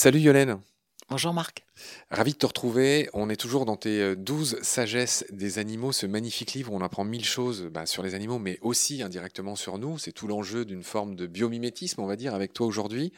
Salut 0.00 0.20
Yolène. 0.20 0.62
Bonjour 1.10 1.34
Marc. 1.34 1.64
Ravi 2.12 2.34
de 2.34 2.38
te 2.38 2.46
retrouver. 2.46 3.10
On 3.14 3.30
est 3.30 3.36
toujours 3.36 3.64
dans 3.64 3.74
tes 3.74 4.14
12 4.14 4.54
euh, 4.54 4.58
sagesses 4.62 5.24
des 5.32 5.58
animaux, 5.58 5.90
ce 5.90 6.06
magnifique 6.06 6.52
livre 6.52 6.72
où 6.72 6.76
on 6.76 6.82
apprend 6.82 7.02
mille 7.02 7.24
choses 7.24 7.64
bah, 7.64 7.84
sur 7.84 8.04
les 8.04 8.14
animaux, 8.14 8.38
mais 8.38 8.60
aussi 8.62 9.02
indirectement 9.02 9.56
sur 9.56 9.78
nous. 9.78 9.98
C'est 9.98 10.12
tout 10.12 10.28
l'enjeu 10.28 10.64
d'une 10.64 10.84
forme 10.84 11.16
de 11.16 11.26
biomimétisme, 11.26 12.00
on 12.00 12.06
va 12.06 12.14
dire, 12.14 12.32
avec 12.32 12.52
toi 12.52 12.64
aujourd'hui. 12.64 13.12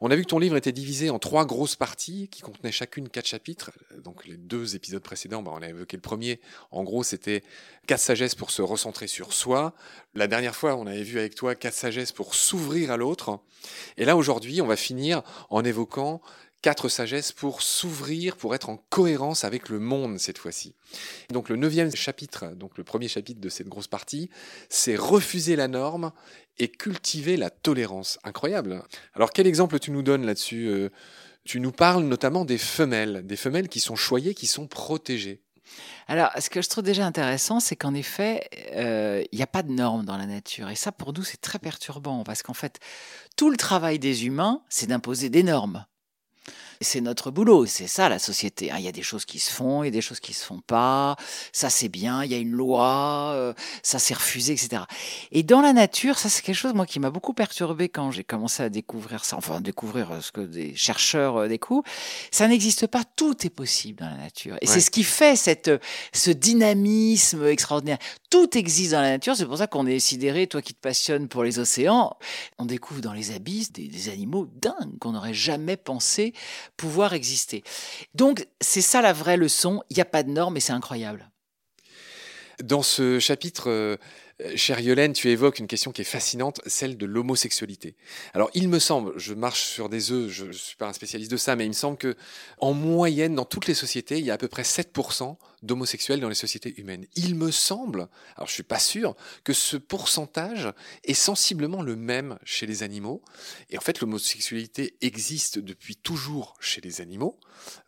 On 0.00 0.10
a 0.10 0.16
vu 0.16 0.22
que 0.22 0.28
ton 0.28 0.38
livre 0.38 0.56
était 0.56 0.72
divisé 0.72 1.10
en 1.10 1.18
trois 1.18 1.44
grosses 1.44 1.76
parties 1.76 2.28
qui 2.28 2.40
contenaient 2.40 2.72
chacune 2.72 3.10
quatre 3.10 3.26
chapitres. 3.26 3.72
Donc 4.02 4.24
les 4.24 4.38
deux 4.38 4.74
épisodes 4.74 5.02
précédents, 5.02 5.42
bah, 5.42 5.52
on 5.54 5.60
a 5.60 5.68
évoqué 5.68 5.98
le 5.98 6.02
premier. 6.02 6.40
En 6.70 6.82
gros, 6.82 7.02
c'était 7.02 7.42
quatre 7.86 8.00
sagesses 8.00 8.34
pour 8.34 8.52
se 8.52 8.62
recentrer 8.62 9.06
sur 9.06 9.34
soi. 9.34 9.74
La 10.14 10.28
dernière 10.28 10.56
fois, 10.56 10.76
on 10.76 10.86
avait 10.86 11.02
vu 11.02 11.18
avec 11.18 11.34
toi 11.34 11.54
quatre 11.54 11.74
sagesses 11.74 12.12
pour 12.12 12.34
s'ouvrir 12.34 12.90
à 12.90 12.96
l'autre. 12.96 13.38
Et 13.98 14.06
là, 14.06 14.16
aujourd'hui, 14.16 14.62
on 14.62 14.66
va 14.66 14.76
finir 14.76 15.22
en 15.50 15.62
évoquant 15.62 16.22
quatre 16.64 16.88
sagesses 16.88 17.30
pour 17.30 17.60
s'ouvrir, 17.60 18.38
pour 18.38 18.54
être 18.54 18.70
en 18.70 18.78
cohérence 18.88 19.44
avec 19.44 19.68
le 19.68 19.78
monde 19.78 20.18
cette 20.18 20.38
fois-ci. 20.38 20.74
Donc 21.28 21.50
le 21.50 21.56
neuvième 21.56 21.94
chapitre, 21.94 22.54
donc 22.54 22.78
le 22.78 22.84
premier 22.84 23.06
chapitre 23.06 23.38
de 23.38 23.50
cette 23.50 23.68
grosse 23.68 23.86
partie, 23.86 24.30
c'est 24.70 24.96
refuser 24.96 25.56
la 25.56 25.68
norme 25.68 26.10
et 26.56 26.68
cultiver 26.68 27.36
la 27.36 27.50
tolérance. 27.50 28.18
Incroyable. 28.24 28.82
Alors 29.12 29.30
quel 29.30 29.46
exemple 29.46 29.78
tu 29.78 29.90
nous 29.90 30.00
donnes 30.00 30.24
là-dessus 30.24 30.68
euh, 30.68 30.88
Tu 31.44 31.60
nous 31.60 31.70
parles 31.70 32.04
notamment 32.04 32.46
des 32.46 32.56
femelles, 32.56 33.26
des 33.26 33.36
femelles 33.36 33.68
qui 33.68 33.80
sont 33.80 33.96
choyées, 33.96 34.32
qui 34.32 34.46
sont 34.46 34.66
protégées. 34.66 35.42
Alors, 36.08 36.30
ce 36.38 36.48
que 36.48 36.62
je 36.62 36.68
trouve 36.70 36.84
déjà 36.84 37.04
intéressant, 37.04 37.60
c'est 37.60 37.76
qu'en 37.76 37.92
effet, 37.92 38.48
euh, 38.72 39.22
il 39.32 39.36
n'y 39.36 39.42
a 39.42 39.46
pas 39.46 39.62
de 39.62 39.72
normes 39.72 40.06
dans 40.06 40.16
la 40.16 40.26
nature. 40.26 40.70
Et 40.70 40.76
ça, 40.76 40.92
pour 40.92 41.12
nous, 41.12 41.24
c'est 41.24 41.40
très 41.40 41.58
perturbant, 41.58 42.24
parce 42.24 42.42
qu'en 42.42 42.54
fait, 42.54 42.80
tout 43.36 43.50
le 43.50 43.56
travail 43.56 43.98
des 43.98 44.26
humains, 44.26 44.62
c'est 44.70 44.86
d'imposer 44.86 45.28
des 45.28 45.42
normes. 45.42 45.84
C'est 46.80 47.00
notre 47.00 47.30
boulot, 47.30 47.66
c'est 47.66 47.86
ça 47.86 48.08
la 48.08 48.18
société. 48.18 48.70
Hein. 48.70 48.76
Il 48.78 48.84
y 48.84 48.88
a 48.88 48.92
des 48.92 49.02
choses 49.02 49.24
qui 49.24 49.38
se 49.38 49.50
font, 49.50 49.82
il 49.82 49.86
y 49.86 49.88
a 49.88 49.92
des 49.92 50.00
choses 50.00 50.20
qui 50.20 50.34
se 50.34 50.44
font 50.44 50.60
pas. 50.60 51.16
Ça 51.52 51.70
c'est 51.70 51.88
bien, 51.88 52.24
il 52.24 52.30
y 52.30 52.34
a 52.34 52.38
une 52.38 52.50
loi, 52.50 53.32
euh, 53.34 53.54
ça 53.82 53.98
c'est 53.98 54.14
refusé, 54.14 54.52
etc. 54.52 54.82
Et 55.32 55.42
dans 55.42 55.60
la 55.60 55.72
nature, 55.72 56.18
ça 56.18 56.28
c'est 56.28 56.42
quelque 56.42 56.56
chose 56.56 56.74
moi 56.74 56.84
qui 56.84 57.00
m'a 57.00 57.10
beaucoup 57.10 57.32
perturbé 57.32 57.88
quand 57.88 58.10
j'ai 58.10 58.24
commencé 58.24 58.62
à 58.62 58.68
découvrir 58.68 59.24
ça, 59.24 59.36
enfin 59.36 59.60
découvrir 59.60 60.10
euh, 60.12 60.20
ce 60.20 60.32
que 60.32 60.42
des 60.42 60.74
chercheurs 60.74 61.36
euh, 61.38 61.48
découvrent. 61.48 61.84
Ça 62.30 62.46
n'existe 62.48 62.86
pas, 62.86 63.02
tout 63.16 63.46
est 63.46 63.50
possible 63.50 64.00
dans 64.00 64.10
la 64.10 64.16
nature. 64.16 64.56
Et 64.60 64.66
c'est 64.66 64.80
ce 64.80 64.90
qui 64.90 65.04
fait 65.04 65.36
cette 65.36 65.70
ce 66.12 66.30
dynamisme 66.30 67.46
extraordinaire. 67.46 67.98
Tout 68.28 68.58
existe 68.58 68.92
dans 68.92 69.00
la 69.00 69.10
nature. 69.10 69.36
C'est 69.36 69.46
pour 69.46 69.58
ça 69.58 69.66
qu'on 69.66 69.86
est 69.86 70.00
sidéré, 70.00 70.46
toi 70.46 70.60
qui 70.60 70.74
te 70.74 70.80
passionnes 70.80 71.28
pour 71.28 71.44
les 71.44 71.58
océans, 71.58 72.16
on 72.58 72.66
découvre 72.66 73.00
dans 73.00 73.12
les 73.12 73.30
abysses 73.30 73.72
des, 73.72 73.88
des 73.88 74.08
animaux 74.08 74.46
dingues 74.56 74.98
qu'on 75.00 75.12
n'aurait 75.12 75.34
jamais 75.34 75.76
pensé 75.76 76.33
pouvoir 76.76 77.14
exister. 77.14 77.62
Donc 78.14 78.46
c'est 78.60 78.82
ça 78.82 79.02
la 79.02 79.12
vraie 79.12 79.36
leçon, 79.36 79.82
il 79.90 79.96
n'y 79.96 80.02
a 80.02 80.06
pas 80.06 80.22
de 80.22 80.30
normes 80.30 80.56
et 80.56 80.60
c'est 80.60 80.72
incroyable. 80.72 81.30
Dans 82.62 82.82
ce 82.82 83.18
chapitre, 83.18 83.68
euh, 83.68 83.96
chère 84.56 84.80
Yolène, 84.80 85.12
tu 85.12 85.30
évoques 85.30 85.58
une 85.58 85.66
question 85.66 85.92
qui 85.92 86.02
est 86.02 86.04
fascinante, 86.04 86.60
celle 86.66 86.96
de 86.96 87.06
l'homosexualité. 87.06 87.94
Alors, 88.32 88.50
il 88.54 88.68
me 88.68 88.78
semble, 88.78 89.12
je 89.16 89.34
marche 89.34 89.62
sur 89.62 89.88
des 89.88 90.10
œufs, 90.10 90.30
je 90.30 90.46
ne 90.46 90.52
suis 90.52 90.76
pas 90.76 90.88
un 90.88 90.92
spécialiste 90.92 91.30
de 91.30 91.36
ça, 91.36 91.56
mais 91.56 91.64
il 91.64 91.68
me 91.68 91.74
semble 91.74 91.96
que 91.96 92.16
en 92.58 92.72
moyenne, 92.72 93.34
dans 93.34 93.44
toutes 93.44 93.66
les 93.66 93.74
sociétés, 93.74 94.18
il 94.18 94.24
y 94.24 94.30
a 94.30 94.34
à 94.34 94.38
peu 94.38 94.48
près 94.48 94.62
7% 94.62 95.36
d'homosexuels 95.62 96.20
dans 96.20 96.28
les 96.28 96.34
sociétés 96.34 96.74
humaines. 96.78 97.06
Il 97.16 97.34
me 97.36 97.50
semble, 97.50 98.08
alors 98.36 98.48
je 98.48 98.52
suis 98.52 98.62
pas 98.62 98.78
sûr, 98.78 99.14
que 99.44 99.52
ce 99.52 99.76
pourcentage 99.76 100.72
est 101.04 101.14
sensiblement 101.14 101.82
le 101.82 101.96
même 101.96 102.38
chez 102.44 102.66
les 102.66 102.82
animaux. 102.82 103.22
Et 103.70 103.78
en 103.78 103.80
fait, 103.80 104.00
l'homosexualité 104.00 104.96
existe 105.00 105.58
depuis 105.58 105.96
toujours 105.96 106.54
chez 106.60 106.80
les 106.80 107.00
animaux, 107.00 107.38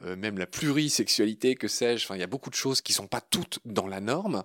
euh, 0.02 0.16
même 0.16 0.38
la 0.38 0.46
plurisexualité, 0.46 1.54
que 1.54 1.68
sais-je. 1.68 2.04
Enfin, 2.04 2.16
il 2.16 2.20
y 2.20 2.24
a 2.24 2.28
beaucoup 2.28 2.50
de 2.50 2.54
choses 2.54 2.80
qui 2.80 2.92
sont 2.92 3.06
pas 3.06 3.20
toutes 3.20 3.58
dans 3.64 3.86
la 3.86 4.00
norme. 4.00 4.42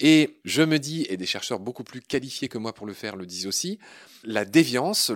Et 0.00 0.40
je 0.44 0.62
me 0.62 0.78
dis, 0.78 1.06
et 1.10 1.16
des 1.16 1.26
chercheurs 1.26 1.60
beaucoup 1.60 1.84
plus 1.84 2.00
qualifiés 2.00 2.48
que 2.48 2.58
moi 2.58 2.72
pour 2.72 2.86
le 2.86 2.94
faire 2.94 3.16
le 3.16 3.26
disent 3.26 3.46
aussi, 3.46 3.78
la 4.24 4.46
déviance, 4.46 5.12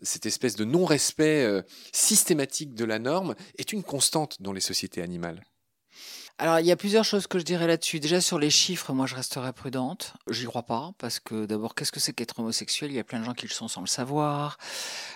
cette 0.00 0.26
espèce 0.26 0.54
de 0.54 0.64
non-respect 0.64 1.44
euh, 1.44 1.62
systématique 1.92 2.74
de 2.74 2.84
la 2.84 3.00
norme 3.00 3.34
est 3.58 3.72
une 3.72 3.82
constante 3.82 4.40
dans 4.40 4.52
les 4.52 4.60
sociétés 4.60 5.02
animales. 5.02 5.42
Alors, 6.38 6.58
il 6.58 6.66
y 6.66 6.72
a 6.72 6.76
plusieurs 6.76 7.04
choses 7.04 7.26
que 7.28 7.38
je 7.38 7.44
dirais 7.44 7.66
là-dessus. 7.68 8.00
Déjà, 8.00 8.20
sur 8.20 8.38
les 8.38 8.50
chiffres, 8.50 8.92
moi, 8.92 9.06
je 9.06 9.14
resterais 9.14 9.52
prudente. 9.52 10.14
J'y 10.28 10.46
crois 10.46 10.64
pas, 10.64 10.92
parce 10.98 11.20
que 11.20 11.46
d'abord, 11.46 11.74
qu'est-ce 11.74 11.92
que 11.92 12.00
c'est 12.00 12.12
qu'être 12.12 12.40
homosexuel? 12.40 12.90
Il 12.90 12.96
y 12.96 12.98
a 12.98 13.04
plein 13.04 13.20
de 13.20 13.24
gens 13.24 13.34
qui 13.34 13.46
le 13.46 13.52
sont 13.52 13.68
sans 13.68 13.80
le 13.80 13.86
savoir. 13.86 14.58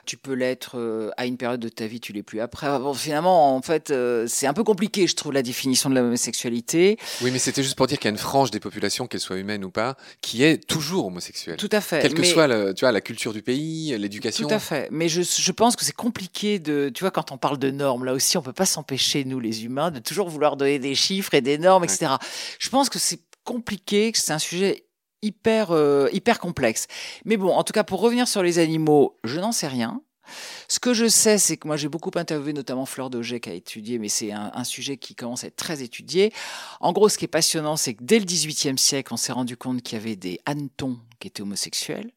Tu 0.04 0.16
peux 0.16 0.34
l'être 0.34 0.78
euh, 0.78 1.10
à 1.16 1.26
une 1.26 1.36
période 1.36 1.58
de 1.58 1.68
ta 1.68 1.88
vie, 1.88 2.00
tu 2.00 2.12
l'es 2.12 2.22
plus 2.22 2.40
après. 2.40 2.68
Bon, 2.78 2.94
finalement, 2.94 3.56
en 3.56 3.62
fait, 3.62 3.90
euh, 3.90 4.26
c'est 4.28 4.46
un 4.46 4.52
peu 4.52 4.62
compliqué, 4.62 5.08
je 5.08 5.16
trouve, 5.16 5.32
la 5.32 5.42
définition 5.42 5.90
de 5.90 5.96
l'homosexualité. 5.96 6.96
Oui, 7.22 7.30
mais 7.32 7.40
c'était 7.40 7.62
juste 7.62 7.76
pour 7.76 7.88
dire 7.88 7.98
qu'il 7.98 8.04
y 8.04 8.12
a 8.12 8.12
une 8.12 8.18
frange 8.18 8.52
des 8.52 8.60
populations, 8.60 9.08
qu'elles 9.08 9.20
soient 9.20 9.38
humaines 9.38 9.64
ou 9.64 9.70
pas, 9.70 9.96
qui 10.20 10.44
est 10.44 10.64
toujours 10.64 11.06
homosexuelle. 11.06 11.56
Tout 11.56 11.70
à 11.72 11.80
fait. 11.80 12.02
Quelle 12.02 12.14
que 12.14 12.22
soit, 12.22 12.46
tu 12.74 12.84
vois, 12.84 12.92
la 12.92 13.00
culture 13.00 13.32
du 13.32 13.42
pays, 13.42 13.98
l'éducation. 13.98 14.46
Tout 14.46 14.54
à 14.54 14.60
fait. 14.60 14.88
Mais 14.92 15.08
je, 15.08 15.22
je 15.22 15.52
pense 15.52 15.74
que 15.74 15.84
c'est 15.84 15.96
compliqué 15.96 16.60
de, 16.60 16.88
tu 16.94 17.02
vois, 17.02 17.10
quand 17.10 17.32
on 17.32 17.36
parle 17.36 17.58
de 17.58 17.72
normes, 17.72 18.04
là 18.04 18.12
aussi, 18.12 18.36
on 18.36 18.42
peut 18.42 18.52
pas 18.52 18.66
s'empêcher, 18.66 19.24
nous, 19.24 19.40
les 19.40 19.64
humains, 19.64 19.90
de 19.90 19.98
toujours 19.98 20.28
vouloir 20.28 20.56
donner 20.56 20.78
des 20.78 20.94
chiffres 20.94 21.05
et 21.10 21.40
des 21.40 21.58
normes, 21.58 21.84
etc. 21.84 22.14
Je 22.58 22.68
pense 22.68 22.88
que 22.88 22.98
c'est 22.98 23.20
compliqué, 23.44 24.12
que 24.12 24.18
c'est 24.18 24.32
un 24.32 24.38
sujet 24.38 24.86
hyper, 25.22 25.70
euh, 25.70 26.08
hyper 26.12 26.38
complexe. 26.38 26.86
Mais 27.24 27.36
bon, 27.36 27.52
en 27.52 27.64
tout 27.64 27.72
cas, 27.72 27.84
pour 27.84 28.00
revenir 28.00 28.28
sur 28.28 28.42
les 28.42 28.58
animaux, 28.58 29.16
je 29.24 29.40
n'en 29.40 29.52
sais 29.52 29.68
rien. 29.68 30.02
Ce 30.68 30.80
que 30.80 30.92
je 30.92 31.06
sais, 31.06 31.38
c'est 31.38 31.56
que 31.56 31.68
moi 31.68 31.76
j'ai 31.76 31.88
beaucoup 31.88 32.10
interviewé 32.16 32.52
notamment 32.52 32.84
Fleur 32.84 33.10
Dauget 33.10 33.38
qui 33.38 33.48
a 33.48 33.52
étudié, 33.52 34.00
mais 34.00 34.08
c'est 34.08 34.32
un, 34.32 34.50
un, 34.54 34.64
sujet 34.64 34.96
qui 34.96 35.14
commence 35.14 35.44
à 35.44 35.46
être 35.46 35.56
très 35.56 35.82
étudié. 35.82 36.32
En 36.80 36.92
gros, 36.92 37.08
ce 37.08 37.16
qui 37.16 37.26
est 37.26 37.28
passionnant, 37.28 37.76
c'est 37.76 37.94
que 37.94 38.02
dès 38.02 38.18
le 38.18 38.24
XVIIIe 38.24 38.76
siècle, 38.76 39.14
on 39.14 39.16
s'est 39.16 39.32
rendu 39.32 39.56
compte 39.56 39.82
qu'il 39.82 39.96
y 39.96 40.00
avait 40.00 40.16
des 40.16 40.40
hannetons 40.44 40.98
qui 41.20 41.28
étaient 41.28 41.42
homosexuels 41.42 42.10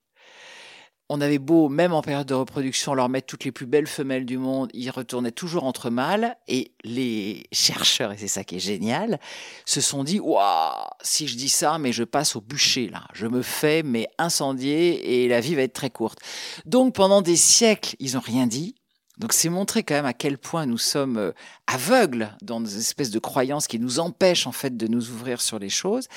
on 1.09 1.21
avait 1.21 1.39
beau, 1.39 1.69
même 1.69 1.91
en 1.91 2.01
période 2.01 2.27
de 2.27 2.35
reproduction, 2.35 2.93
leur 2.93 3.09
mettre 3.09 3.25
toutes 3.25 3.43
les 3.43 3.51
plus 3.51 3.65
belles 3.65 3.87
femelles 3.87 4.25
du 4.25 4.37
monde, 4.37 4.69
ils 4.73 4.91
retournaient 4.91 5.31
toujours 5.31 5.63
entre 5.63 5.89
mâles. 5.89 6.37
Et 6.47 6.71
les 6.83 7.47
chercheurs, 7.51 8.11
et 8.11 8.17
c'est 8.17 8.27
ça 8.27 8.43
qui 8.43 8.57
est 8.57 8.59
génial, 8.59 9.19
se 9.65 9.81
sont 9.81 10.03
dit 10.03 10.19
Waouh, 10.19 10.87
si 11.01 11.27
je 11.27 11.35
dis 11.35 11.49
ça, 11.49 11.79
mais 11.79 11.91
je 11.91 12.03
passe 12.03 12.35
au 12.35 12.41
bûcher, 12.41 12.89
là. 12.89 13.03
Je 13.13 13.25
me 13.25 13.41
fais, 13.41 13.81
mais 13.81 14.07
incendier, 14.19 15.23
et 15.23 15.27
la 15.27 15.41
vie 15.41 15.55
va 15.55 15.63
être 15.63 15.73
très 15.73 15.89
courte. 15.89 16.19
Donc 16.65 16.93
pendant 16.93 17.21
des 17.21 17.35
siècles, 17.37 17.95
ils 17.99 18.13
n'ont 18.13 18.19
rien 18.19 18.45
dit. 18.45 18.75
Donc 19.19 19.33
c'est 19.33 19.49
montrer 19.49 19.83
quand 19.83 19.95
même 19.95 20.05
à 20.05 20.13
quel 20.13 20.37
point 20.37 20.65
nous 20.65 20.77
sommes 20.77 21.17
euh, 21.17 21.31
aveugles 21.67 22.35
dans 22.41 22.61
des 22.61 22.77
espèces 22.77 23.11
de 23.11 23.19
croyances 23.19 23.67
qui 23.67 23.77
nous 23.77 23.99
empêchent 23.99 24.47
en 24.47 24.53
fait 24.53 24.77
de 24.77 24.87
nous 24.87 25.09
ouvrir 25.11 25.41
sur 25.41 25.59
les 25.59 25.69
choses. 25.69 26.07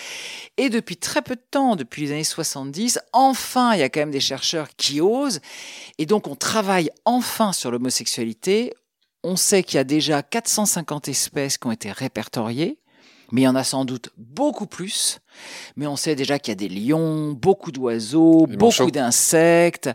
Et 0.56 0.70
depuis 0.70 0.96
très 0.96 1.20
peu 1.20 1.34
de 1.34 1.42
temps, 1.50 1.74
depuis 1.74 2.02
les 2.02 2.12
années 2.12 2.24
70, 2.24 3.00
enfin 3.12 3.74
il 3.74 3.80
y 3.80 3.82
a 3.82 3.88
quand 3.88 4.00
même 4.00 4.12
des 4.12 4.20
chercheurs 4.20 4.68
qui 4.76 5.00
osent. 5.00 5.40
Et 5.98 6.06
donc 6.06 6.28
on 6.28 6.36
travaille 6.36 6.90
enfin 7.04 7.52
sur 7.52 7.70
l'homosexualité. 7.70 8.72
On 9.24 9.36
sait 9.36 9.62
qu'il 9.62 9.76
y 9.76 9.80
a 9.80 9.84
déjà 9.84 10.22
450 10.22 11.08
espèces 11.08 11.58
qui 11.58 11.66
ont 11.66 11.72
été 11.72 11.90
répertoriées 11.90 12.78
mais 13.32 13.40
il 13.40 13.44
y 13.44 13.48
en 13.48 13.56
a 13.56 13.64
sans 13.64 13.84
doute 13.84 14.10
beaucoup 14.16 14.66
plus. 14.66 15.18
Mais 15.76 15.86
on 15.86 15.96
sait 15.96 16.14
déjà 16.14 16.38
qu'il 16.38 16.52
y 16.52 16.52
a 16.52 16.54
des 16.54 16.68
lions, 16.68 17.32
beaucoup 17.32 17.72
d'oiseaux, 17.72 18.46
beaucoup 18.46 18.90
d'insectes. 18.90 19.90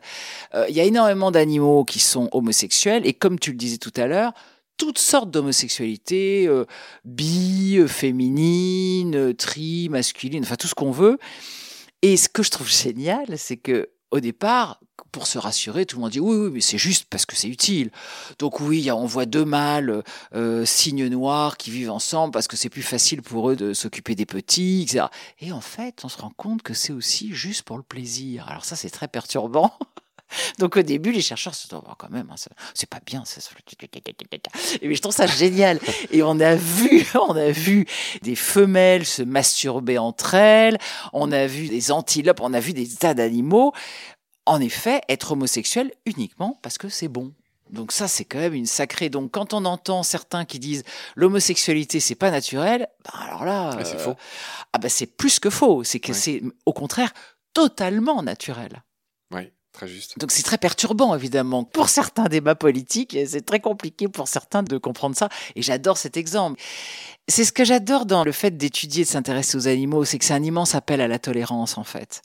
Euh, 0.55 0.65
il 0.67 0.75
y 0.75 0.81
a 0.81 0.83
énormément 0.83 1.29
d'animaux 1.29 1.85
qui 1.85 1.99
sont 1.99 2.29
homosexuels. 2.31 3.05
Et 3.05 3.13
comme 3.13 3.37
tu 3.37 3.51
le 3.51 3.57
disais 3.57 3.77
tout 3.77 3.93
à 3.95 4.07
l'heure, 4.07 4.33
toutes 4.77 4.97
sortes 4.97 5.29
d'homosexualité, 5.29 6.47
euh, 6.47 6.65
bi, 7.05 7.77
euh, 7.77 7.87
féminine, 7.87 9.35
tri, 9.35 9.87
masculine, 9.89 10.43
enfin 10.43 10.55
tout 10.55 10.67
ce 10.67 10.75
qu'on 10.75 10.91
veut. 10.91 11.19
Et 12.01 12.17
ce 12.17 12.29
que 12.29 12.41
je 12.41 12.49
trouve 12.49 12.69
génial, 12.83 13.37
c'est 13.37 13.57
que 13.57 13.89
au 14.11 14.19
départ, 14.19 14.79
pour 15.11 15.27
se 15.27 15.37
rassurer, 15.37 15.85
tout 15.85 15.97
le 15.97 16.01
monde 16.01 16.11
dit 16.11 16.19
oui, 16.19 16.35
oui, 16.35 16.49
mais 16.51 16.61
c'est 16.61 16.77
juste 16.77 17.05
parce 17.09 17.25
que 17.25 17.35
c'est 17.35 17.47
utile. 17.47 17.91
Donc 18.39 18.59
oui, 18.59 18.89
on 18.91 19.05
voit 19.05 19.25
deux 19.25 19.45
mâles 19.45 20.03
euh, 20.35 20.65
noirs 21.09 21.57
qui 21.57 21.71
vivent 21.71 21.91
ensemble 21.91 22.31
parce 22.31 22.47
que 22.47 22.57
c'est 22.57 22.69
plus 22.69 22.83
facile 22.83 23.21
pour 23.21 23.49
eux 23.49 23.55
de 23.55 23.73
s'occuper 23.73 24.15
des 24.15 24.25
petits, 24.25 24.83
etc. 24.83 25.05
Et 25.39 25.51
en 25.51 25.61
fait, 25.61 26.03
on 26.03 26.09
se 26.09 26.17
rend 26.17 26.31
compte 26.35 26.61
que 26.61 26.73
c'est 26.73 26.93
aussi 26.93 27.33
juste 27.33 27.63
pour 27.63 27.77
le 27.77 27.83
plaisir. 27.83 28.47
Alors 28.47 28.65
ça, 28.65 28.75
c'est 28.75 28.89
très 28.89 29.07
perturbant. 29.07 29.73
Donc 30.59 30.77
au 30.77 30.81
début, 30.81 31.11
les 31.11 31.21
chercheurs 31.21 31.55
se 31.55 31.67
disent 31.67 31.77
oh, 31.77 31.93
quand 31.97 32.09
même, 32.09 32.29
hein, 32.31 32.35
c'est 32.73 32.89
pas 32.89 32.99
bien. 33.05 33.23
Ça. 33.25 33.41
Et 34.81 34.95
je 34.95 35.01
trouve 35.01 35.13
ça 35.13 35.27
génial. 35.27 35.79
Et 36.11 36.23
on 36.23 36.39
a 36.39 36.55
vu, 36.55 37.05
on 37.29 37.35
a 37.35 37.51
vu 37.51 37.85
des 38.21 38.35
femelles 38.35 39.05
se 39.05 39.23
masturber 39.23 39.97
entre 39.97 40.33
elles. 40.33 40.77
On 41.13 41.31
a 41.31 41.47
vu 41.47 41.67
des 41.67 41.91
antilopes. 41.91 42.41
On 42.41 42.53
a 42.53 42.59
vu 42.59 42.73
des 42.73 42.87
tas 42.87 43.13
d'animaux 43.13 43.73
en 44.47 44.61
effet, 44.61 45.01
être 45.09 45.33
homosexuel 45.33 45.91
uniquement 46.05 46.57
parce 46.63 46.77
que 46.77 46.89
c'est 46.89 47.09
bon. 47.09 47.33
Donc 47.69 47.91
ça, 47.91 48.07
c'est 48.07 48.23
quand 48.23 48.39
même 48.39 48.53
une 48.53 48.65
sacrée. 48.65 49.09
Donc 49.09 49.31
quand 49.31 49.53
on 49.53 49.65
entend 49.65 50.01
certains 50.03 50.45
qui 50.45 50.57
disent 50.57 50.83
l'homosexualité 51.15 51.99
c'est 51.99 52.15
pas 52.15 52.31
naturel, 52.31 52.87
ben 53.03 53.19
alors 53.19 53.43
là, 53.43 53.77
c'est 53.83 53.99
faux. 53.99 54.15
Ah 54.71 54.79
ben 54.79 54.89
c'est 54.89 55.05
plus 55.05 55.39
que 55.39 55.49
faux. 55.49 55.83
C'est 55.83 55.99
que 55.99 56.13
c'est 56.13 56.41
au 56.65 56.73
contraire 56.73 57.13
totalement 57.53 58.23
naturel. 58.23 58.83
Oui. 59.31 59.51
Donc 60.17 60.31
c'est 60.31 60.43
très 60.43 60.57
perturbant, 60.57 61.15
évidemment. 61.15 61.63
Pour 61.63 61.89
certains 61.89 62.25
débats 62.25 62.55
politiques, 62.55 63.17
c'est 63.27 63.45
très 63.45 63.59
compliqué 63.59 64.07
pour 64.07 64.27
certains 64.27 64.63
de 64.63 64.77
comprendre 64.77 65.15
ça. 65.15 65.29
Et 65.55 65.61
j'adore 65.61 65.97
cet 65.97 66.17
exemple. 66.17 66.61
C'est 67.27 67.43
ce 67.43 67.51
que 67.51 67.65
j'adore 67.65 68.05
dans 68.05 68.23
le 68.23 68.31
fait 68.31 68.55
d'étudier, 68.55 69.03
de 69.03 69.09
s'intéresser 69.09 69.57
aux 69.57 69.67
animaux, 69.67 70.05
c'est 70.05 70.17
que 70.17 70.25
c'est 70.25 70.33
un 70.33 70.43
immense 70.43 70.75
appel 70.75 71.01
à 71.01 71.07
la 71.07 71.19
tolérance, 71.19 71.77
en 71.77 71.83
fait. 71.83 72.21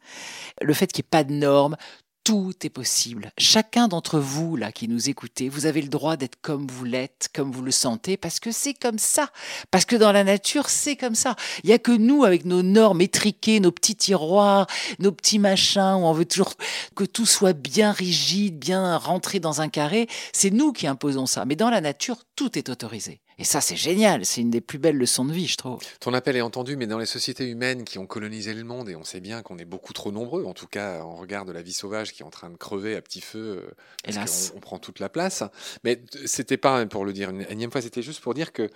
Le 0.60 0.72
fait 0.74 0.86
qu'il 0.92 1.02
n'y 1.02 1.06
ait 1.06 1.10
pas 1.10 1.24
de 1.24 1.32
normes, 1.32 1.76
tout 2.24 2.54
est 2.62 2.70
possible. 2.70 3.32
Chacun 3.38 3.88
d'entre 3.88 4.18
vous, 4.18 4.56
là, 4.56 4.70
qui 4.70 4.88
nous 4.88 5.08
écoutez, 5.08 5.48
vous 5.48 5.66
avez 5.66 5.82
le 5.82 5.88
droit 5.88 6.16
d'être 6.16 6.40
comme 6.40 6.66
vous 6.66 6.84
l'êtes, 6.84 7.28
comme 7.34 7.50
vous 7.50 7.62
le 7.62 7.70
sentez, 7.70 8.16
parce 8.16 8.38
que 8.38 8.52
c'est 8.52 8.74
comme 8.74 8.98
ça. 8.98 9.30
Parce 9.70 9.84
que 9.84 9.96
dans 9.96 10.12
la 10.12 10.22
nature, 10.22 10.68
c'est 10.68 10.96
comme 10.96 11.14
ça. 11.14 11.34
Il 11.64 11.70
y 11.70 11.72
a 11.72 11.78
que 11.78 11.92
nous, 11.92 12.24
avec 12.24 12.44
nos 12.44 12.62
normes 12.62 13.00
étriquées, 13.00 13.60
nos 13.60 13.72
petits 13.72 13.96
tiroirs, 13.96 14.66
nos 14.98 15.12
petits 15.12 15.38
machins, 15.38 15.94
où 15.96 16.04
on 16.04 16.12
veut 16.12 16.26
toujours 16.26 16.54
que 16.94 17.04
tout 17.04 17.26
soit 17.26 17.54
bien 17.54 17.90
rigide, 17.92 18.58
bien 18.58 18.96
rentré 18.98 19.40
dans 19.40 19.60
un 19.60 19.68
carré. 19.68 20.08
C'est 20.32 20.50
nous 20.50 20.72
qui 20.72 20.86
imposons 20.86 21.26
ça. 21.26 21.44
Mais 21.44 21.56
dans 21.56 21.70
la 21.70 21.80
nature, 21.80 22.18
tout 22.36 22.58
est 22.58 22.68
autorisé. 22.68 23.21
Et 23.38 23.44
ça, 23.44 23.60
c'est 23.60 23.76
génial. 23.76 24.24
C'est 24.24 24.40
une 24.40 24.50
des 24.50 24.60
plus 24.60 24.78
belles 24.78 24.96
leçons 24.96 25.24
de 25.24 25.32
vie, 25.32 25.46
je 25.46 25.56
trouve. 25.56 25.80
Ton 26.00 26.14
appel 26.14 26.36
est 26.36 26.42
entendu, 26.42 26.76
mais 26.76 26.86
dans 26.86 26.98
les 26.98 27.06
sociétés 27.06 27.46
humaines 27.48 27.84
qui 27.84 27.98
ont 27.98 28.06
colonisé 28.06 28.54
le 28.54 28.64
monde, 28.64 28.88
et 28.88 28.96
on 28.96 29.04
sait 29.04 29.20
bien 29.20 29.42
qu'on 29.42 29.58
est 29.58 29.64
beaucoup 29.64 29.92
trop 29.92 30.12
nombreux, 30.12 30.44
en 30.44 30.54
tout 30.54 30.66
cas, 30.66 31.02
on 31.04 31.16
regarde 31.16 31.50
la 31.50 31.62
vie 31.62 31.72
sauvage 31.72 32.12
qui 32.12 32.22
est 32.22 32.26
en 32.26 32.30
train 32.30 32.50
de 32.50 32.56
crever 32.56 32.96
à 32.96 33.02
petit 33.02 33.20
feu, 33.20 33.64
euh, 34.06 34.12
qu'on 34.12 34.56
on 34.56 34.60
prend 34.60 34.78
toute 34.78 35.00
la 35.00 35.08
place. 35.08 35.42
Mais 35.84 36.00
c'était 36.26 36.56
pas 36.56 36.84
pour 36.86 37.04
le 37.04 37.12
dire 37.12 37.30
une 37.30 37.46
énième 37.48 37.70
fois, 37.70 37.80
c'était 37.80 38.02
juste 38.02 38.20
pour 38.20 38.34
dire 38.34 38.52
que, 38.52 38.68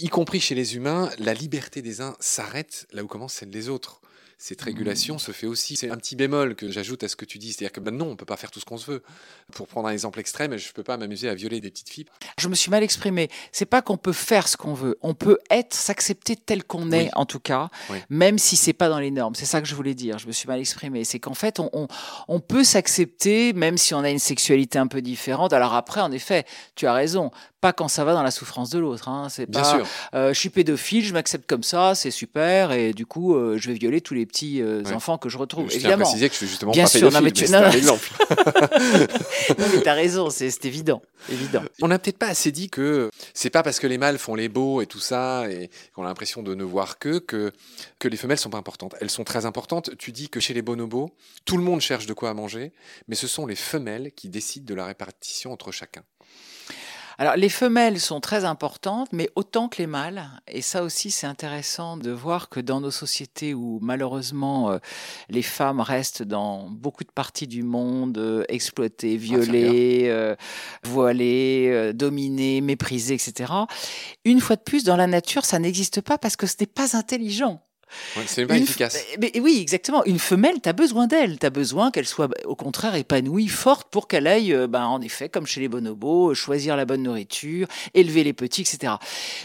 y 0.00 0.08
compris 0.08 0.40
chez 0.40 0.54
les 0.54 0.76
humains, 0.76 1.10
la 1.18 1.34
liberté 1.34 1.82
des 1.82 2.00
uns 2.00 2.16
s'arrête 2.20 2.86
là 2.92 3.02
où 3.02 3.06
commence 3.06 3.34
celle 3.34 3.50
des 3.50 3.68
autres 3.68 4.00
cette 4.40 4.62
régulation 4.62 5.18
se 5.18 5.32
fait 5.32 5.46
aussi. 5.46 5.76
C'est 5.76 5.90
un 5.90 5.98
petit 5.98 6.16
bémol 6.16 6.56
que 6.56 6.70
j'ajoute 6.70 7.04
à 7.04 7.08
ce 7.08 7.14
que 7.14 7.26
tu 7.26 7.36
dis, 7.36 7.52
c'est-à-dire 7.52 7.72
que 7.72 7.90
non, 7.90 8.06
on 8.06 8.16
peut 8.16 8.24
pas 8.24 8.38
faire 8.38 8.50
tout 8.50 8.58
ce 8.58 8.64
qu'on 8.64 8.78
se 8.78 8.90
veut. 8.90 9.02
Pour 9.52 9.68
prendre 9.68 9.88
un 9.88 9.92
exemple 9.92 10.18
extrême, 10.18 10.56
je 10.56 10.72
peux 10.72 10.82
pas 10.82 10.96
m'amuser 10.96 11.28
à 11.28 11.34
violer 11.34 11.60
des 11.60 11.70
petites 11.70 11.90
filles. 11.90 12.06
Je 12.38 12.48
me 12.48 12.54
suis 12.54 12.70
mal 12.70 12.82
exprimé. 12.82 13.28
C'est 13.52 13.66
pas 13.66 13.82
qu'on 13.82 13.98
peut 13.98 14.14
faire 14.14 14.48
ce 14.48 14.56
qu'on 14.56 14.72
veut, 14.72 14.96
on 15.02 15.12
peut 15.12 15.36
être, 15.50 15.74
s'accepter 15.74 16.36
tel 16.36 16.64
qu'on 16.64 16.90
est 16.90 17.10
en 17.12 17.26
tout 17.26 17.38
cas, 17.38 17.68
même 18.08 18.38
si 18.38 18.56
c'est 18.56 18.72
pas 18.72 18.88
dans 18.88 18.98
les 18.98 19.10
normes. 19.10 19.34
C'est 19.34 19.44
ça 19.44 19.60
que 19.60 19.68
je 19.68 19.74
voulais 19.74 19.94
dire. 19.94 20.18
Je 20.18 20.26
me 20.26 20.32
suis 20.32 20.48
mal 20.48 20.58
exprimé. 20.58 21.04
C'est 21.04 21.20
qu'en 21.20 21.34
fait, 21.34 21.60
on, 21.60 21.86
on 22.26 22.40
peut 22.40 22.64
s'accepter 22.64 23.52
même 23.52 23.76
si 23.76 23.92
on 23.92 24.00
a 24.00 24.08
une 24.08 24.18
sexualité 24.18 24.78
un 24.78 24.86
peu 24.86 25.02
différente. 25.02 25.52
Alors 25.52 25.74
après, 25.74 26.00
en 26.00 26.12
effet, 26.12 26.46
tu 26.76 26.86
as 26.86 26.94
raison 26.94 27.30
pas 27.60 27.72
quand 27.72 27.88
ça 27.88 28.04
va 28.04 28.14
dans 28.14 28.22
la 28.22 28.30
souffrance 28.30 28.70
de 28.70 28.78
l'autre. 28.78 29.08
Hein. 29.08 29.28
C'est 29.30 29.48
Bien 29.48 29.60
pas, 29.62 29.70
sûr. 29.76 29.86
Euh, 30.14 30.32
je 30.32 30.38
suis 30.38 30.48
pédophile, 30.50 31.04
je 31.04 31.12
m'accepte 31.12 31.48
comme 31.48 31.62
ça, 31.62 31.94
c'est 31.94 32.10
super, 32.10 32.72
et 32.72 32.92
du 32.92 33.06
coup, 33.06 33.34
euh, 33.34 33.58
je 33.58 33.68
vais 33.68 33.74
violer 33.74 34.00
tous 34.00 34.14
les 34.14 34.26
petits 34.26 34.62
euh, 34.62 34.82
enfants 34.94 35.18
que 35.18 35.28
je 35.28 35.36
retrouve. 35.38 35.68
Je 35.70 35.74
Évidemment. 35.76 36.04
préciser 36.04 36.28
que 36.28 36.32
je 36.34 36.38
suis 36.38 36.46
justement 36.48 36.72
Bien 36.72 36.84
pas 36.84 36.88
sûr, 36.88 37.00
pédophile, 37.10 37.18
non, 37.18 37.24
mais 37.24 37.32
tu- 37.32 37.44
mais 37.44 37.50
non, 37.60 37.66
non. 37.66 37.70
exemple. 37.72 38.10
non, 39.58 39.66
mais 39.74 39.80
t'as 39.82 39.94
raison, 39.94 40.30
c'est 40.30 40.50
c'est 40.50 40.64
évident, 40.64 41.02
évident. 41.30 41.62
On 41.82 41.88
n'a 41.88 41.98
peut-être 41.98 42.18
pas 42.18 42.28
assez 42.28 42.50
dit 42.52 42.70
que 42.70 43.10
c'est 43.34 43.50
pas 43.50 43.62
parce 43.62 43.78
que 43.78 43.86
les 43.86 43.98
mâles 43.98 44.18
font 44.18 44.34
les 44.34 44.48
beaux 44.48 44.80
et 44.80 44.86
tout 44.86 44.98
ça 45.00 45.50
et 45.50 45.70
qu'on 45.94 46.02
a 46.04 46.06
l'impression 46.06 46.42
de 46.42 46.54
ne 46.54 46.64
voir 46.64 46.98
que, 46.98 47.18
que 47.18 47.52
que 47.98 48.08
les 48.08 48.16
femelles 48.16 48.38
sont 48.38 48.50
pas 48.50 48.58
importantes. 48.58 48.94
Elles 49.00 49.10
sont 49.10 49.24
très 49.24 49.46
importantes. 49.46 49.90
Tu 49.98 50.12
dis 50.12 50.28
que 50.28 50.40
chez 50.40 50.54
les 50.54 50.62
bonobos, 50.62 51.10
tout 51.44 51.56
le 51.56 51.62
monde 51.62 51.80
cherche 51.80 52.06
de 52.06 52.12
quoi 52.14 52.32
manger, 52.34 52.72
mais 53.08 53.14
ce 53.16 53.26
sont 53.26 53.46
les 53.46 53.56
femelles 53.56 54.12
qui 54.16 54.28
décident 54.28 54.64
de 54.66 54.74
la 54.74 54.86
répartition 54.86 55.52
entre 55.52 55.72
chacun. 55.72 56.02
Alors, 57.20 57.36
les 57.36 57.50
femelles 57.50 58.00
sont 58.00 58.18
très 58.18 58.46
importantes, 58.46 59.10
mais 59.12 59.28
autant 59.36 59.68
que 59.68 59.76
les 59.76 59.86
mâles. 59.86 60.22
Et 60.48 60.62
ça 60.62 60.82
aussi, 60.82 61.10
c'est 61.10 61.26
intéressant 61.26 61.98
de 61.98 62.10
voir 62.10 62.48
que 62.48 62.60
dans 62.60 62.80
nos 62.80 62.90
sociétés 62.90 63.52
où 63.52 63.78
malheureusement 63.82 64.70
euh, 64.70 64.78
les 65.28 65.42
femmes 65.42 65.80
restent 65.82 66.22
dans 66.22 66.70
beaucoup 66.70 67.04
de 67.04 67.10
parties 67.10 67.46
du 67.46 67.62
monde 67.62 68.16
euh, 68.16 68.44
exploitées, 68.48 69.18
violées, 69.18 70.04
euh, 70.06 70.34
voilées, 70.82 71.68
euh, 71.68 71.92
dominées, 71.92 72.62
méprisées, 72.62 73.16
etc. 73.16 73.52
Une 74.24 74.40
fois 74.40 74.56
de 74.56 74.62
plus, 74.62 74.84
dans 74.84 74.96
la 74.96 75.06
nature, 75.06 75.44
ça 75.44 75.58
n'existe 75.58 76.00
pas 76.00 76.16
parce 76.16 76.36
que 76.36 76.46
ce 76.46 76.54
n'est 76.58 76.66
pas 76.66 76.96
intelligent. 76.96 77.60
Ouais, 78.16 78.24
c'est 78.26 78.46
pas 78.46 78.56
Une 78.56 78.62
efficace. 78.64 78.98
mais- 79.20 79.32
oui, 79.40 79.58
exactement. 79.60 80.04
Une 80.04 80.18
femelle, 80.18 80.60
tu 80.62 80.68
as 80.68 80.72
besoin 80.72 81.06
d'elle. 81.06 81.38
Tu 81.38 81.46
as 81.46 81.50
besoin 81.50 81.90
qu'elle 81.90 82.06
soit, 82.06 82.28
au 82.44 82.54
contraire, 82.56 82.94
épanouie, 82.94 83.48
forte 83.48 83.88
pour 83.90 84.08
qu'elle 84.08 84.26
aille, 84.26 84.56
ben, 84.68 84.84
en 84.84 85.00
effet, 85.00 85.28
comme 85.28 85.46
chez 85.46 85.60
les 85.60 85.68
bonobos, 85.68 86.30
euh, 86.30 86.34
choisir 86.34 86.76
la 86.76 86.84
bonne 86.84 87.02
nourriture, 87.02 87.66
élever 87.94 88.24
les 88.24 88.32
petits, 88.32 88.62
etc. 88.62 88.94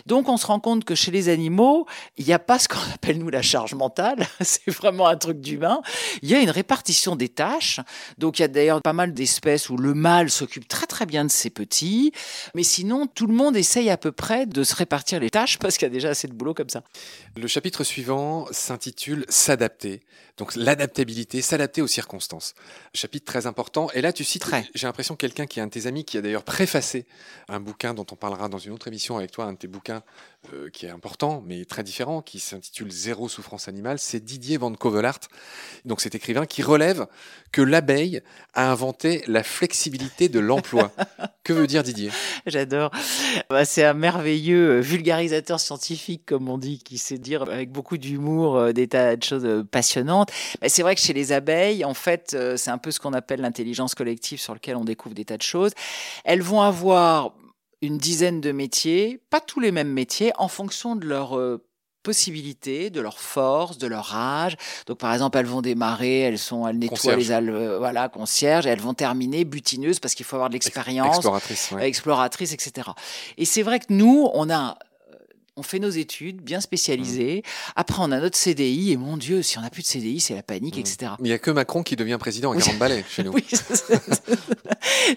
Donc, 0.05 0.29
on 0.29 0.37
se 0.37 0.45
rend 0.45 0.59
compte 0.59 0.85
que 0.85 0.95
chez 0.95 1.11
les 1.11 1.29
animaux, 1.29 1.85
il 2.17 2.25
n'y 2.25 2.33
a 2.33 2.39
pas 2.39 2.59
ce 2.59 2.67
qu'on 2.67 2.79
appelle, 2.93 3.17
nous, 3.19 3.29
la 3.29 3.41
charge 3.41 3.73
mentale. 3.75 4.27
C'est 4.41 4.69
vraiment 4.71 5.07
un 5.07 5.15
truc 5.17 5.39
d'humain. 5.41 5.81
Il 6.21 6.29
y 6.29 6.35
a 6.35 6.39
une 6.39 6.49
répartition 6.49 7.15
des 7.15 7.29
tâches. 7.29 7.79
Donc, 8.17 8.39
il 8.39 8.41
y 8.41 8.45
a 8.45 8.47
d'ailleurs 8.47 8.81
pas 8.81 8.93
mal 8.93 9.13
d'espèces 9.13 9.69
où 9.69 9.77
le 9.77 9.93
mâle 9.93 10.29
s'occupe 10.29 10.67
très, 10.67 10.85
très 10.87 11.05
bien 11.05 11.25
de 11.25 11.31
ses 11.31 11.49
petits. 11.49 12.11
Mais 12.55 12.63
sinon, 12.63 13.07
tout 13.07 13.27
le 13.27 13.33
monde 13.33 13.55
essaye 13.55 13.89
à 13.89 13.97
peu 13.97 14.11
près 14.11 14.45
de 14.45 14.63
se 14.63 14.75
répartir 14.75 15.19
les 15.19 15.29
tâches 15.29 15.57
parce 15.59 15.77
qu'il 15.77 15.85
y 15.87 15.91
a 15.91 15.93
déjà 15.93 16.09
assez 16.09 16.27
de 16.27 16.33
boulot 16.33 16.53
comme 16.53 16.69
ça. 16.69 16.81
Le 17.37 17.47
chapitre 17.47 17.83
suivant 17.83 18.34
s'intitule 18.51 19.25
S'adapter. 19.29 20.01
Donc 20.37 20.55
l'adaptabilité, 20.55 21.41
s'adapter 21.41 21.81
aux 21.81 21.87
circonstances. 21.87 22.55
Chapitre 22.93 23.25
très 23.25 23.47
important. 23.47 23.89
Et 23.93 24.01
là, 24.01 24.11
tu 24.11 24.25
cites, 24.25 24.45
j'ai 24.73 24.85
l'impression, 24.85 25.15
quelqu'un 25.15 25.45
qui 25.45 25.59
est 25.59 25.61
un 25.61 25.67
de 25.67 25.71
tes 25.71 25.87
amis, 25.87 26.03
qui 26.03 26.17
a 26.17 26.21
d'ailleurs 26.21 26.43
préfacé 26.43 27.05
un 27.47 27.61
bouquin 27.61 27.93
dont 27.93 28.05
on 28.11 28.15
parlera 28.15 28.49
dans 28.49 28.57
une 28.57 28.73
autre 28.73 28.89
émission 28.89 29.17
avec 29.17 29.31
toi, 29.31 29.45
un 29.45 29.53
de 29.53 29.57
tes 29.57 29.67
bouquins 29.67 30.03
euh, 30.53 30.69
qui 30.69 30.85
est 30.85 30.89
important, 30.89 31.41
mais 31.45 31.63
très 31.63 31.83
différent, 31.83 32.21
qui 32.21 32.39
s'intitule 32.39 32.91
Zéro 32.91 33.29
souffrance 33.29 33.69
animale. 33.69 33.97
C'est 33.97 34.19
Didier 34.19 34.57
Van 34.57 34.73
Covelart, 34.73 35.21
donc 35.85 36.01
cet 36.01 36.15
écrivain 36.15 36.45
qui 36.45 36.61
relève 36.61 37.07
que 37.53 37.61
l'abeille 37.61 38.21
a 38.53 38.69
inventé 38.69 39.23
la 39.27 39.41
flexibilité 39.43 40.27
de 40.27 40.39
l'emploi. 40.39 40.91
que 41.45 41.53
veut 41.53 41.67
dire 41.67 41.83
Didier? 41.83 42.11
J'adore. 42.45 42.91
Bah, 43.49 43.63
c'est 43.63 43.85
un 43.85 43.93
merveilleux 43.93 44.79
euh, 44.79 44.81
vulgarisateur 44.81 45.61
scientifique, 45.61 46.23
comme 46.25 46.49
on 46.49 46.57
dit, 46.57 46.79
qui 46.79 46.97
sait 46.97 47.17
dire 47.17 47.43
avec 47.43 47.71
beaucoup 47.71 47.97
d'humour 47.97 48.24
euh, 48.33 48.73
des 48.73 48.87
tas 48.87 49.15
de 49.15 49.23
choses 49.23 49.45
euh, 49.45 49.63
passionnantes. 49.63 50.31
Mais 50.61 50.69
c'est 50.69 50.81
vrai 50.81 50.95
que 50.95 51.01
chez 51.01 51.13
les 51.13 51.31
abeilles, 51.31 51.85
en 51.85 51.93
fait, 51.93 52.33
euh, 52.33 52.57
c'est 52.57 52.71
un 52.71 52.77
peu 52.77 52.91
ce 52.91 52.99
qu'on 52.99 53.13
appelle 53.13 53.41
l'intelligence 53.41 53.95
collective 53.95 54.39
sur 54.39 54.53
lequel 54.53 54.75
on 54.75 54.83
découvre 54.85 55.15
des 55.15 55.25
tas 55.25 55.37
de 55.37 55.41
choses. 55.41 55.71
Elles 56.23 56.41
vont 56.41 56.61
avoir 56.61 57.33
une 57.81 57.97
dizaine 57.97 58.41
de 58.41 58.51
métiers, 58.51 59.21
pas 59.29 59.39
tous 59.39 59.59
les 59.59 59.71
mêmes 59.71 59.91
métiers, 59.91 60.31
en 60.37 60.47
fonction 60.47 60.95
de 60.95 61.05
leur 61.05 61.37
possibilités, 62.05 62.89
de 62.91 63.01
leur 63.01 63.19
force, 63.19 63.77
de 63.77 63.87
leur 63.87 64.15
âge. 64.15 64.55
Donc, 64.85 64.99
par 64.99 65.11
exemple, 65.11 65.37
elles 65.39 65.45
vont 65.47 65.61
démarrer, 65.61 66.19
elles 66.19 66.37
sont, 66.37 66.67
elles 66.67 66.77
nettoient 66.77 66.95
Concierge. 66.97 67.17
les 67.17 67.31
alves, 67.31 67.77
voilà, 67.79 68.07
concierges, 68.09 68.67
et 68.67 68.69
elles 68.69 68.79
vont 68.79 68.93
terminer 68.93 69.43
butineuses 69.43 69.99
parce 69.99 70.13
qu'il 70.13 70.25
faut 70.25 70.35
avoir 70.35 70.49
de 70.49 70.53
l'expérience, 70.53 71.15
Exploratrice. 71.17 71.71
ouais. 71.71 71.87
exploratrice, 71.87 72.53
etc. 72.53 72.89
Et 73.37 73.45
c'est 73.45 73.63
vrai 73.63 73.79
que 73.79 73.87
nous, 73.89 74.29
on 74.33 74.49
a, 74.51 74.77
on 75.57 75.63
fait 75.63 75.79
nos 75.79 75.89
études 75.89 76.41
bien 76.41 76.59
spécialisées. 76.59 77.41
Après, 77.77 77.97
on 78.01 78.11
a 78.11 78.19
notre 78.19 78.37
CDI 78.37 78.91
et 78.91 78.97
mon 78.97 79.15
Dieu, 79.15 79.41
si 79.41 79.57
on 79.57 79.61
n'a 79.61 79.69
plus 79.69 79.83
de 79.83 79.87
CDI, 79.87 80.19
c'est 80.19 80.35
la 80.35 80.43
panique, 80.43 80.75
Mm. 80.75 80.79
etc. 80.81 81.11
Il 81.19 81.23
n'y 81.25 81.31
a 81.31 81.39
que 81.39 81.49
Macron 81.51 81.81
qui 81.81 81.95
devient 81.95 82.17
président 82.19 82.51
à 82.51 82.55
Oui. 82.55 82.61
40 82.61 82.77
balais 82.77 83.05
chez 83.09 83.23
nous. 83.23 83.31
Oui, 83.31 83.45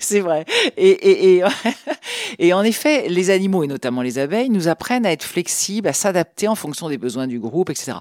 c'est 0.00 0.20
vrai. 0.20 0.44
Et, 0.76 0.88
et, 0.90 1.36
et, 1.38 1.42
et 2.38 2.52
en 2.52 2.62
effet, 2.62 3.08
les 3.08 3.30
animaux, 3.30 3.64
et 3.64 3.66
notamment 3.66 4.02
les 4.02 4.18
abeilles, 4.18 4.50
nous 4.50 4.68
apprennent 4.68 5.06
à 5.06 5.12
être 5.12 5.24
flexibles, 5.24 5.88
à 5.88 5.92
s'adapter 5.92 6.48
en 6.48 6.54
fonction 6.54 6.88
des 6.88 6.98
besoins 6.98 7.26
du 7.26 7.40
groupe, 7.40 7.70
etc. 7.70 7.94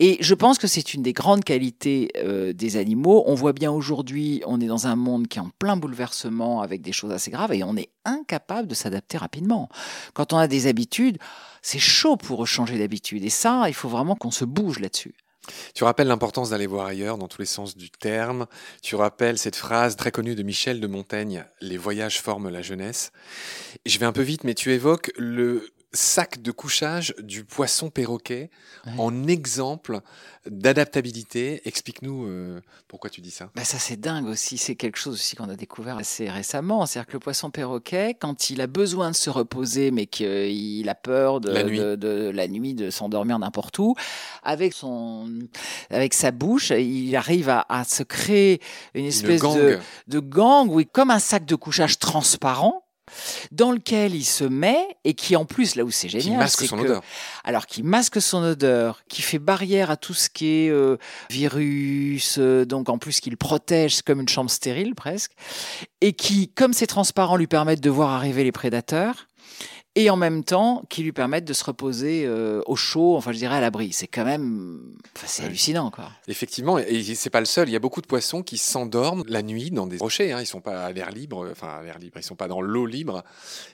Et 0.00 0.18
je 0.20 0.34
pense 0.34 0.58
que 0.58 0.66
c'est 0.66 0.94
une 0.94 1.02
des 1.02 1.12
grandes 1.12 1.44
qualités 1.44 2.10
euh, 2.16 2.52
des 2.52 2.76
animaux. 2.76 3.22
On 3.26 3.34
voit 3.34 3.52
bien 3.52 3.70
aujourd'hui, 3.70 4.42
on 4.46 4.60
est 4.60 4.66
dans 4.66 4.86
un 4.86 4.96
monde 4.96 5.28
qui 5.28 5.38
est 5.38 5.42
en 5.42 5.50
plein 5.58 5.76
bouleversement 5.76 6.62
avec 6.62 6.82
des 6.82 6.92
choses 6.92 7.12
assez 7.12 7.30
graves 7.30 7.52
et 7.52 7.62
on 7.62 7.76
est 7.76 7.90
incapable 8.04 8.68
de 8.68 8.74
s'adapter 8.74 9.18
rapidement. 9.18 9.68
Quand 10.14 10.32
on 10.32 10.38
a 10.38 10.48
des 10.48 10.66
habitudes, 10.66 11.18
c'est 11.62 11.75
chaud 11.78 12.16
pour 12.16 12.46
changer 12.46 12.78
d'habitude. 12.78 13.24
Et 13.24 13.30
ça, 13.30 13.64
il 13.68 13.74
faut 13.74 13.88
vraiment 13.88 14.16
qu'on 14.16 14.30
se 14.30 14.44
bouge 14.44 14.78
là-dessus. 14.78 15.14
Tu 15.74 15.84
rappelles 15.84 16.08
l'importance 16.08 16.50
d'aller 16.50 16.66
voir 16.66 16.86
ailleurs 16.86 17.18
dans 17.18 17.28
tous 17.28 17.40
les 17.40 17.46
sens 17.46 17.76
du 17.76 17.90
terme. 17.90 18.46
Tu 18.82 18.96
rappelles 18.96 19.38
cette 19.38 19.56
phrase 19.56 19.96
très 19.96 20.10
connue 20.10 20.34
de 20.34 20.42
Michel 20.42 20.80
de 20.80 20.86
Montaigne, 20.86 21.44
Les 21.60 21.76
voyages 21.76 22.20
forment 22.20 22.50
la 22.50 22.62
jeunesse. 22.62 23.12
Je 23.84 23.98
vais 23.98 24.06
un 24.06 24.12
peu 24.12 24.22
vite, 24.22 24.44
mais 24.44 24.54
tu 24.54 24.72
évoques 24.72 25.12
le 25.16 25.70
sac 25.96 26.40
de 26.42 26.52
couchage 26.52 27.14
du 27.22 27.44
poisson 27.44 27.90
perroquet 27.90 28.50
Ouais. 28.86 28.92
en 28.98 29.26
exemple 29.26 30.00
d'adaptabilité. 30.48 31.60
Explique-nous 31.64 32.26
euh, 32.26 32.60
pourquoi 32.88 33.10
tu 33.10 33.20
dis 33.20 33.30
ça. 33.30 33.50
Bah 33.54 33.64
ça 33.64 33.78
c'est 33.78 33.96
dingue 33.98 34.26
aussi, 34.26 34.58
c'est 34.58 34.74
quelque 34.76 34.96
chose 34.98 35.14
aussi 35.14 35.36
qu'on 35.36 35.48
a 35.48 35.56
découvert 35.56 35.96
assez 35.98 36.28
récemment. 36.30 36.86
C'est-à-dire 36.86 37.08
que 37.08 37.12
le 37.14 37.18
poisson 37.20 37.50
perroquet, 37.50 38.14
quand 38.18 38.50
il 38.50 38.60
a 38.60 38.66
besoin 38.66 39.10
de 39.10 39.16
se 39.16 39.30
reposer, 39.30 39.90
mais 39.90 40.06
qu'il 40.06 40.88
a 40.88 40.94
peur 40.94 41.40
de 41.40 41.50
La 41.50 41.64
nuit. 41.64 41.78
de, 41.78 41.94
de 41.96 42.30
la 42.32 42.48
nuit 42.48 42.74
de 42.74 42.90
s'endormir 42.90 43.38
n'importe 43.38 43.78
où, 43.78 43.94
avec 44.42 44.72
son 44.72 45.28
avec 45.90 46.14
sa 46.14 46.30
bouche, 46.30 46.70
il 46.70 47.14
arrive 47.16 47.48
à, 47.48 47.66
à 47.68 47.84
se 47.84 48.02
créer 48.02 48.60
une 48.94 49.06
espèce 49.06 49.42
Une 49.42 49.48
de, 49.54 49.70
gangue. 49.70 49.80
de 50.08 50.20
gang, 50.20 50.68
oui, 50.70 50.86
comme 50.90 51.10
un 51.10 51.18
sac 51.18 51.44
de 51.44 51.54
couchage 51.56 51.98
transparent. 51.98 52.82
Dans 53.52 53.72
lequel 53.72 54.14
il 54.14 54.24
se 54.24 54.44
met 54.44 54.96
et 55.04 55.14
qui 55.14 55.36
en 55.36 55.44
plus 55.44 55.74
là 55.74 55.84
où 55.84 55.90
c'est 55.90 56.08
génial, 56.08 56.24
qui 56.24 56.36
masque 56.36 56.66
son 56.66 56.78
odeur. 56.78 57.02
Alors 57.44 57.66
qui 57.66 57.82
masque 57.82 58.20
son 58.20 58.42
odeur, 58.42 59.02
qui 59.08 59.22
fait 59.22 59.38
barrière 59.38 59.90
à 59.90 59.96
tout 59.96 60.14
ce 60.14 60.28
qui 60.28 60.46
est 60.46 60.70
euh, 60.70 60.96
virus, 61.30 62.36
euh, 62.38 62.64
donc 62.64 62.88
en 62.88 62.98
plus 62.98 63.20
qu'il 63.20 63.36
protège 63.36 64.02
comme 64.02 64.20
une 64.20 64.28
chambre 64.28 64.50
stérile 64.50 64.94
presque, 64.94 65.32
et 66.00 66.12
qui, 66.12 66.48
comme 66.48 66.72
c'est 66.72 66.86
transparent, 66.86 67.36
lui 67.36 67.46
permettent 67.46 67.80
de 67.80 67.90
voir 67.90 68.10
arriver 68.10 68.44
les 68.44 68.52
prédateurs 68.52 69.26
et 69.96 70.10
en 70.10 70.16
même 70.16 70.44
temps 70.44 70.82
qui 70.90 71.02
lui 71.02 71.12
permettent 71.12 71.46
de 71.46 71.54
se 71.54 71.64
reposer 71.64 72.24
euh, 72.26 72.60
au 72.66 72.76
chaud, 72.76 73.16
enfin 73.16 73.32
je 73.32 73.38
dirais 73.38 73.56
à 73.56 73.60
l'abri. 73.60 73.92
C'est 73.92 74.06
quand 74.06 74.26
même, 74.26 74.80
enfin, 75.16 75.26
c'est 75.26 75.44
hallucinant 75.44 75.90
quoi. 75.90 76.10
Effectivement, 76.28 76.78
et 76.78 77.02
c'est 77.14 77.30
pas 77.30 77.40
le 77.40 77.46
seul. 77.46 77.68
Il 77.68 77.72
y 77.72 77.76
a 77.76 77.80
beaucoup 77.80 78.02
de 78.02 78.06
poissons 78.06 78.42
qui 78.42 78.58
s'endorment 78.58 79.24
la 79.26 79.42
nuit 79.42 79.70
dans 79.70 79.86
des 79.86 79.96
rochers. 79.96 80.32
Hein. 80.32 80.42
Ils 80.42 80.46
sont 80.46 80.60
pas 80.60 80.84
à 80.84 80.92
l'air 80.92 81.10
libre, 81.10 81.48
enfin 81.50 81.78
à 81.80 81.82
l'air 81.82 81.98
libre. 81.98 82.18
Ils 82.18 82.22
sont 82.22 82.36
pas 82.36 82.46
dans 82.46 82.60
l'eau 82.60 82.84
libre. 82.84 83.24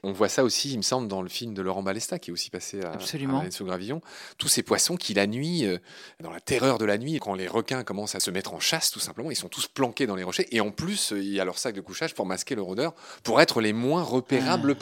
On 0.05 0.13
voit 0.13 0.29
ça 0.29 0.45
aussi, 0.45 0.73
il 0.73 0.77
me 0.77 0.83
semble, 0.83 1.09
dans 1.09 1.23
le 1.23 1.29
film 1.29 1.55
de 1.55 1.63
Laurent 1.63 1.83
Balesta 1.83 2.21
qui 2.21 2.31
est 2.31 2.33
aussi 2.33 2.51
passé 2.51 2.81
à, 2.83 2.93
Absolument. 2.93 3.43
sous 3.51 3.65
Gravillon. 3.65 4.01
Tous 4.39 4.49
ces 4.49 4.63
poissons 4.63 4.97
qui 4.97 5.15
la 5.15 5.27
nuit, 5.27 5.67
euh, 5.67 5.79
dans 6.21 6.31
la 6.31 6.41
terreur 6.41 6.79
de 6.79 6.85
la 6.85 6.99
nuit, 6.99 7.19
quand 7.19 7.35
les 7.35 7.49
requins 7.49 7.83
commencent 7.83 8.15
à 8.15 8.21
se 8.21 8.31
mettre 8.31 8.55
en 8.55 8.61
chasse, 8.61 8.93
tout 8.93 9.01
simplement, 9.01 9.33
ils 9.33 9.37
sont 9.37 9.49
tous 9.49 9.67
planqués 9.67 10.07
dans 10.07 10.15
les 10.15 10.23
rochers. 10.23 10.47
Et 10.53 10.61
en 10.61 10.71
plus, 10.71 11.13
il 11.17 11.33
y 11.33 11.41
a 11.41 11.45
leur 11.45 11.59
sac 11.59 11.75
de 11.75 11.81
couchage 11.81 12.15
pour 12.15 12.27
masquer 12.27 12.55
leur 12.55 12.69
odeur, 12.69 12.95
pour 13.25 13.41
être 13.41 13.61
les 13.61 13.73
moins 13.73 14.05
repérables 14.05 14.77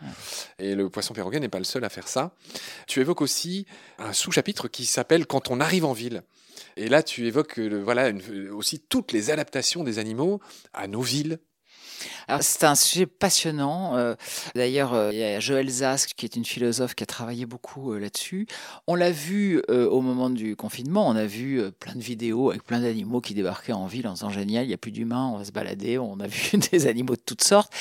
Ah. 0.00 0.06
Et 0.60 0.75
le 0.76 0.90
poisson 0.90 1.14
perroquet 1.14 1.40
n'est 1.40 1.48
pas 1.48 1.58
le 1.58 1.64
seul 1.64 1.84
à 1.84 1.88
faire 1.88 2.08
ça. 2.08 2.34
Tu 2.86 3.00
évoques 3.00 3.22
aussi 3.22 3.66
un 3.98 4.12
sous-chapitre 4.12 4.68
qui 4.68 4.86
s'appelle 4.86 5.26
Quand 5.26 5.50
on 5.50 5.60
arrive 5.60 5.84
en 5.84 5.92
ville. 5.92 6.22
Et 6.76 6.88
là, 6.88 7.02
tu 7.02 7.26
évoques 7.26 7.58
euh, 7.58 7.82
voilà, 7.82 8.12
aussi 8.52 8.80
toutes 8.80 9.12
les 9.12 9.30
adaptations 9.30 9.84
des 9.84 9.98
animaux 9.98 10.40
à 10.72 10.86
nos 10.86 11.02
villes. 11.02 11.38
C'est 12.40 12.64
un 12.64 12.74
sujet 12.74 13.06
passionnant. 13.06 13.96
Euh, 13.96 14.14
D'ailleurs, 14.54 14.94
euh, 14.94 15.10
il 15.12 15.18
y 15.18 15.22
a 15.22 15.40
Joël 15.40 15.68
Zask, 15.68 16.12
qui 16.16 16.26
est 16.26 16.36
une 16.36 16.44
philosophe 16.44 16.94
qui 16.94 17.02
a 17.02 17.06
travaillé 17.06 17.46
beaucoup 17.46 17.92
euh, 17.92 17.98
là-dessus. 17.98 18.46
On 18.86 18.94
l'a 18.94 19.10
vu 19.10 19.62
au 19.68 20.00
moment 20.00 20.30
du 20.30 20.56
confinement. 20.56 21.08
On 21.08 21.16
a 21.16 21.26
vu 21.26 21.60
plein 21.78 21.94
de 21.94 22.00
vidéos 22.00 22.50
avec 22.50 22.64
plein 22.64 22.80
d'animaux 22.80 23.20
qui 23.20 23.34
débarquaient 23.34 23.72
en 23.72 23.86
ville 23.86 24.06
en 24.08 24.12
disant 24.12 24.30
génial, 24.30 24.64
il 24.64 24.68
n'y 24.68 24.74
a 24.74 24.78
plus 24.78 24.92
d'humains, 24.92 25.30
on 25.32 25.38
va 25.38 25.44
se 25.44 25.52
balader. 25.52 25.98
On 25.98 26.18
a 26.20 26.26
vu 26.26 26.58
des 26.58 26.86
animaux 26.86 27.14
de 27.14 27.22
toutes 27.24 27.42
sortes. 27.42 27.72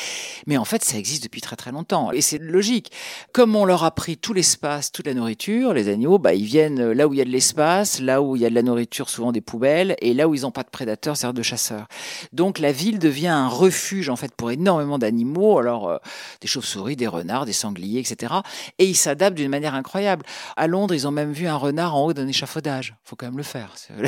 Mais 0.48 0.57
en 0.57 0.65
fait, 0.65 0.84
ça 0.84 0.98
existe 0.98 1.24
depuis 1.24 1.41
très 1.41 1.55
très 1.55 1.72
longtemps. 1.72 2.12
Et 2.12 2.22
c'est 2.22 2.38
logique. 2.38 2.91
Comme 3.34 3.55
on 3.55 3.65
leur 3.65 3.84
a 3.84 3.91
pris 3.91 4.17
tout 4.17 4.34
l'espace, 4.34 4.91
toute 4.91 5.07
la 5.07 5.13
nourriture, 5.13 5.74
les 5.74 5.89
animaux, 5.89 6.19
bah, 6.19 6.34
ils 6.34 6.45
viennent 6.45 6.91
là 6.91 7.07
où 7.07 7.13
il 7.13 7.17
y 7.17 7.22
a 7.22 7.25
de 7.25 7.29
l'espace, 7.29 8.00
là 8.00 8.22
où 8.22 8.36
il 8.36 8.41
y 8.41 8.45
a 8.45 8.50
de 8.50 8.55
la 8.55 8.63
nourriture, 8.63 9.10
souvent 9.10 9.31
des 9.31 9.41
poubelles, 9.41 9.95
et 10.00 10.13
là 10.13 10.27
où 10.27 10.36
ils 10.36 10.41
n'ont 10.41 10.51
pas 10.51 10.63
de 10.63 10.69
prédateurs, 10.69 11.17
c'est-à-dire 11.17 11.34
de 11.34 11.43
chasseurs. 11.43 11.88
Donc 12.34 12.60
la 12.60 12.72
ville 12.72 13.00
devient 13.00 13.27
un 13.27 13.48
refuge 13.48 14.04
en 14.09 14.15
fait 14.15 14.33
pour 14.35 14.51
énormément 14.51 14.97
d'animaux, 14.97 15.57
alors 15.59 15.89
euh, 15.89 15.97
des 16.41 16.47
chauves-souris, 16.47 16.95
des 16.95 17.07
renards, 17.07 17.45
des 17.45 17.53
sangliers, 17.53 18.00
etc. 18.00 18.33
Et 18.79 18.85
ils 18.85 18.95
s'adaptent 18.95 19.35
d'une 19.38 19.50
manière 19.50 19.74
incroyable. 19.75 20.25
À 20.55 20.67
Londres, 20.67 20.93
ils 20.93 21.07
ont 21.07 21.12
même 21.12 21.31
vu 21.33 21.47
un 21.47 21.55
renard 21.57 21.95
en 21.95 22.05
haut 22.05 22.13
d'un 22.13 22.27
échafaudage. 22.27 22.95
Faut 23.03 23.15
quand 23.15 23.25
même 23.27 23.38
le 23.38 23.43
faire. 23.43 23.71
C'est- 23.75 23.93
Ouais, 23.95 24.01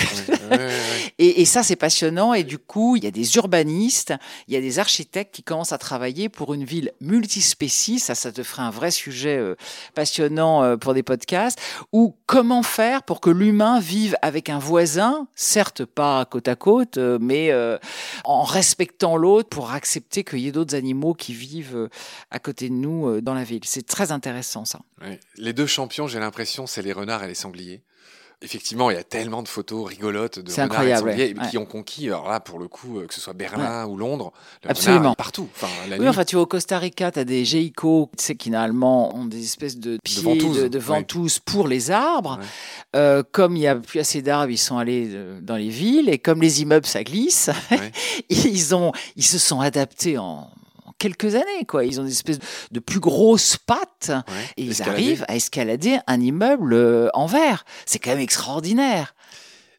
ouais, 0.52 0.58
ouais. 0.58 0.72
et, 1.20 1.42
et 1.42 1.46
ça, 1.46 1.64
c'est 1.64 1.76
passionnant. 1.76 2.34
Et 2.34 2.44
du 2.44 2.58
coup, 2.58 2.96
il 2.96 3.04
y 3.04 3.08
a 3.08 3.12
des 3.12 3.36
urbanistes, 3.36 4.14
il 4.48 4.54
y 4.54 4.58
a 4.58 4.62
des 4.62 4.80
architectes 4.80 5.34
qui 5.34 5.44
commencent 5.44 5.72
à 5.74 5.78
travailler 5.78 6.30
pour 6.30 6.54
une 6.54 6.64
ville 6.64 6.92
multispécie. 7.02 8.00
Ça, 8.00 8.16
ça 8.16 8.32
te 8.32 8.44
ferait 8.44 8.64
un 8.64 8.70
vrai 8.70 8.92
sujet 8.92 9.38
euh, 9.38 9.56
passionnant 9.96 10.64
euh, 10.64 10.78
pour 10.78 10.94
des 10.94 11.04
podcasts. 11.04 11.60
Ou 11.94 12.16
comment 12.26 12.64
faire 12.64 13.04
pour 13.04 13.20
que 13.22 13.30
l'humain 13.30 13.80
vive 13.80 14.16
avec 14.22 14.50
un 14.50 14.60
voisin, 14.60 15.28
certes 15.36 15.86
pas 15.86 16.26
côte 16.26 16.48
à 16.48 16.56
côte, 16.56 16.98
mais 16.98 17.52
euh, 17.52 17.78
en 18.24 18.44
respectant 18.44 19.18
l'autre 19.18 19.50
pour 19.50 19.70
accepter 19.88 20.26
qu'il 20.26 20.40
y 20.40 20.48
ait 20.48 20.52
d'autres 20.52 20.76
animaux 20.76 21.14
qui 21.14 21.34
vivent 21.34 21.78
euh, 21.78 21.90
à 22.30 22.40
côté 22.40 22.68
de 22.68 22.74
nous 22.74 23.08
euh, 23.08 23.22
dans 23.22 23.34
la 23.34 23.46
ville. 23.46 23.62
C'est 23.64 23.88
très 23.88 24.12
intéressant, 24.12 24.66
ça. 24.66 24.82
Les 25.38 25.54
deux 25.54 25.66
champions, 25.66 26.08
j'ai 26.08 26.20
l'impression, 26.20 26.68
c'est 26.68 26.82
les 26.82 26.92
renards 26.92 27.24
et 27.24 27.28
les 27.28 27.36
sangliers. 27.36 27.82
Effectivement, 28.44 28.92
il 28.92 28.94
y 28.96 29.00
a 29.00 29.04
tellement 29.04 29.42
de 29.42 29.48
photos 29.48 29.88
rigolotes 29.88 30.38
de 30.38 30.52
renards 30.52 30.66
et 30.66 30.68
de 30.68 30.72
incroyable, 30.72 31.10
sangliers 31.10 31.34
ouais. 31.34 31.50
qui 31.50 31.58
ont 31.58 31.66
conquis, 31.66 32.06
alors 32.06 32.30
là, 32.30 32.40
pour 32.40 32.60
le 32.60 32.68
coup, 32.68 33.00
euh, 33.00 33.08
que 33.08 33.14
ce 33.16 33.20
soit 33.20 33.34
Berlin 33.34 33.88
ou 33.88 33.98
Londres, 33.98 34.32
le 34.64 34.70
Absolument. 34.70 35.00
renard 35.00 35.12
est 35.14 35.16
partout. 35.16 35.50
Enfin, 35.56 35.68
la 35.90 35.96
Oui, 35.96 36.02
nuit. 36.02 36.08
enfin, 36.08 36.24
tu 36.24 36.36
vois, 36.36 36.44
au 36.44 36.46
Costa 36.46 36.78
Rica, 36.78 37.12
tu 37.12 37.18
as 37.18 37.26
des 37.26 37.46
geicos, 37.46 38.10
tu 38.16 38.24
sais, 38.24 38.36
qui 38.36 38.52
normalement 38.52 39.16
ont 39.16 39.26
des 39.26 39.44
espèces 39.44 39.78
de 39.80 39.98
pieds, 40.04 40.22
de 40.22 40.24
ventouses, 40.24 40.70
de 40.70 40.78
ouais. 40.78 40.84
ventouses 40.84 41.40
pour 41.40 41.68
les 41.68 41.90
arbres. 41.90 42.40
Euh, 42.96 43.24
comme 43.32 43.56
il 43.56 43.62
n'y 43.62 43.68
a 43.68 43.76
plus 43.76 44.00
assez 44.02 44.22
d'arbres, 44.22 44.52
ils 44.52 44.58
sont 44.60 44.78
allés 44.78 45.08
euh, 45.14 45.40
dans 45.42 45.56
les 45.56 45.70
villes. 45.70 46.08
Et 46.08 46.20
comme 46.20 46.40
les 46.40 46.62
immeubles, 46.62 46.86
ça 46.86 47.04
glisse, 47.04 47.50
ils, 48.30 48.76
ont, 48.76 48.92
ils 49.16 49.26
se 49.26 49.40
sont 49.40 49.62
adaptés 49.62 50.20
en 50.20 50.48
quelques 50.98 51.36
années. 51.36 51.66
Quoi. 51.68 51.86
Ils 51.86 52.00
ont 52.00 52.04
des 52.04 52.12
espèces 52.12 52.40
de 52.72 52.80
plus 52.80 53.00
grosses 53.00 53.58
pattes. 53.58 54.10
Ouais. 54.12 54.24
Et 54.58 54.64
ils 54.64 54.82
arrivent 54.84 55.26
à 55.28 55.36
escalader 55.36 56.00
un 56.08 56.20
immeuble 56.22 56.74
euh, 56.74 57.10
en 57.14 57.26
verre. 57.28 57.66
C'est 57.86 58.00
quand 58.00 58.12
même 58.12 58.20
extraordinaire. 58.20 59.14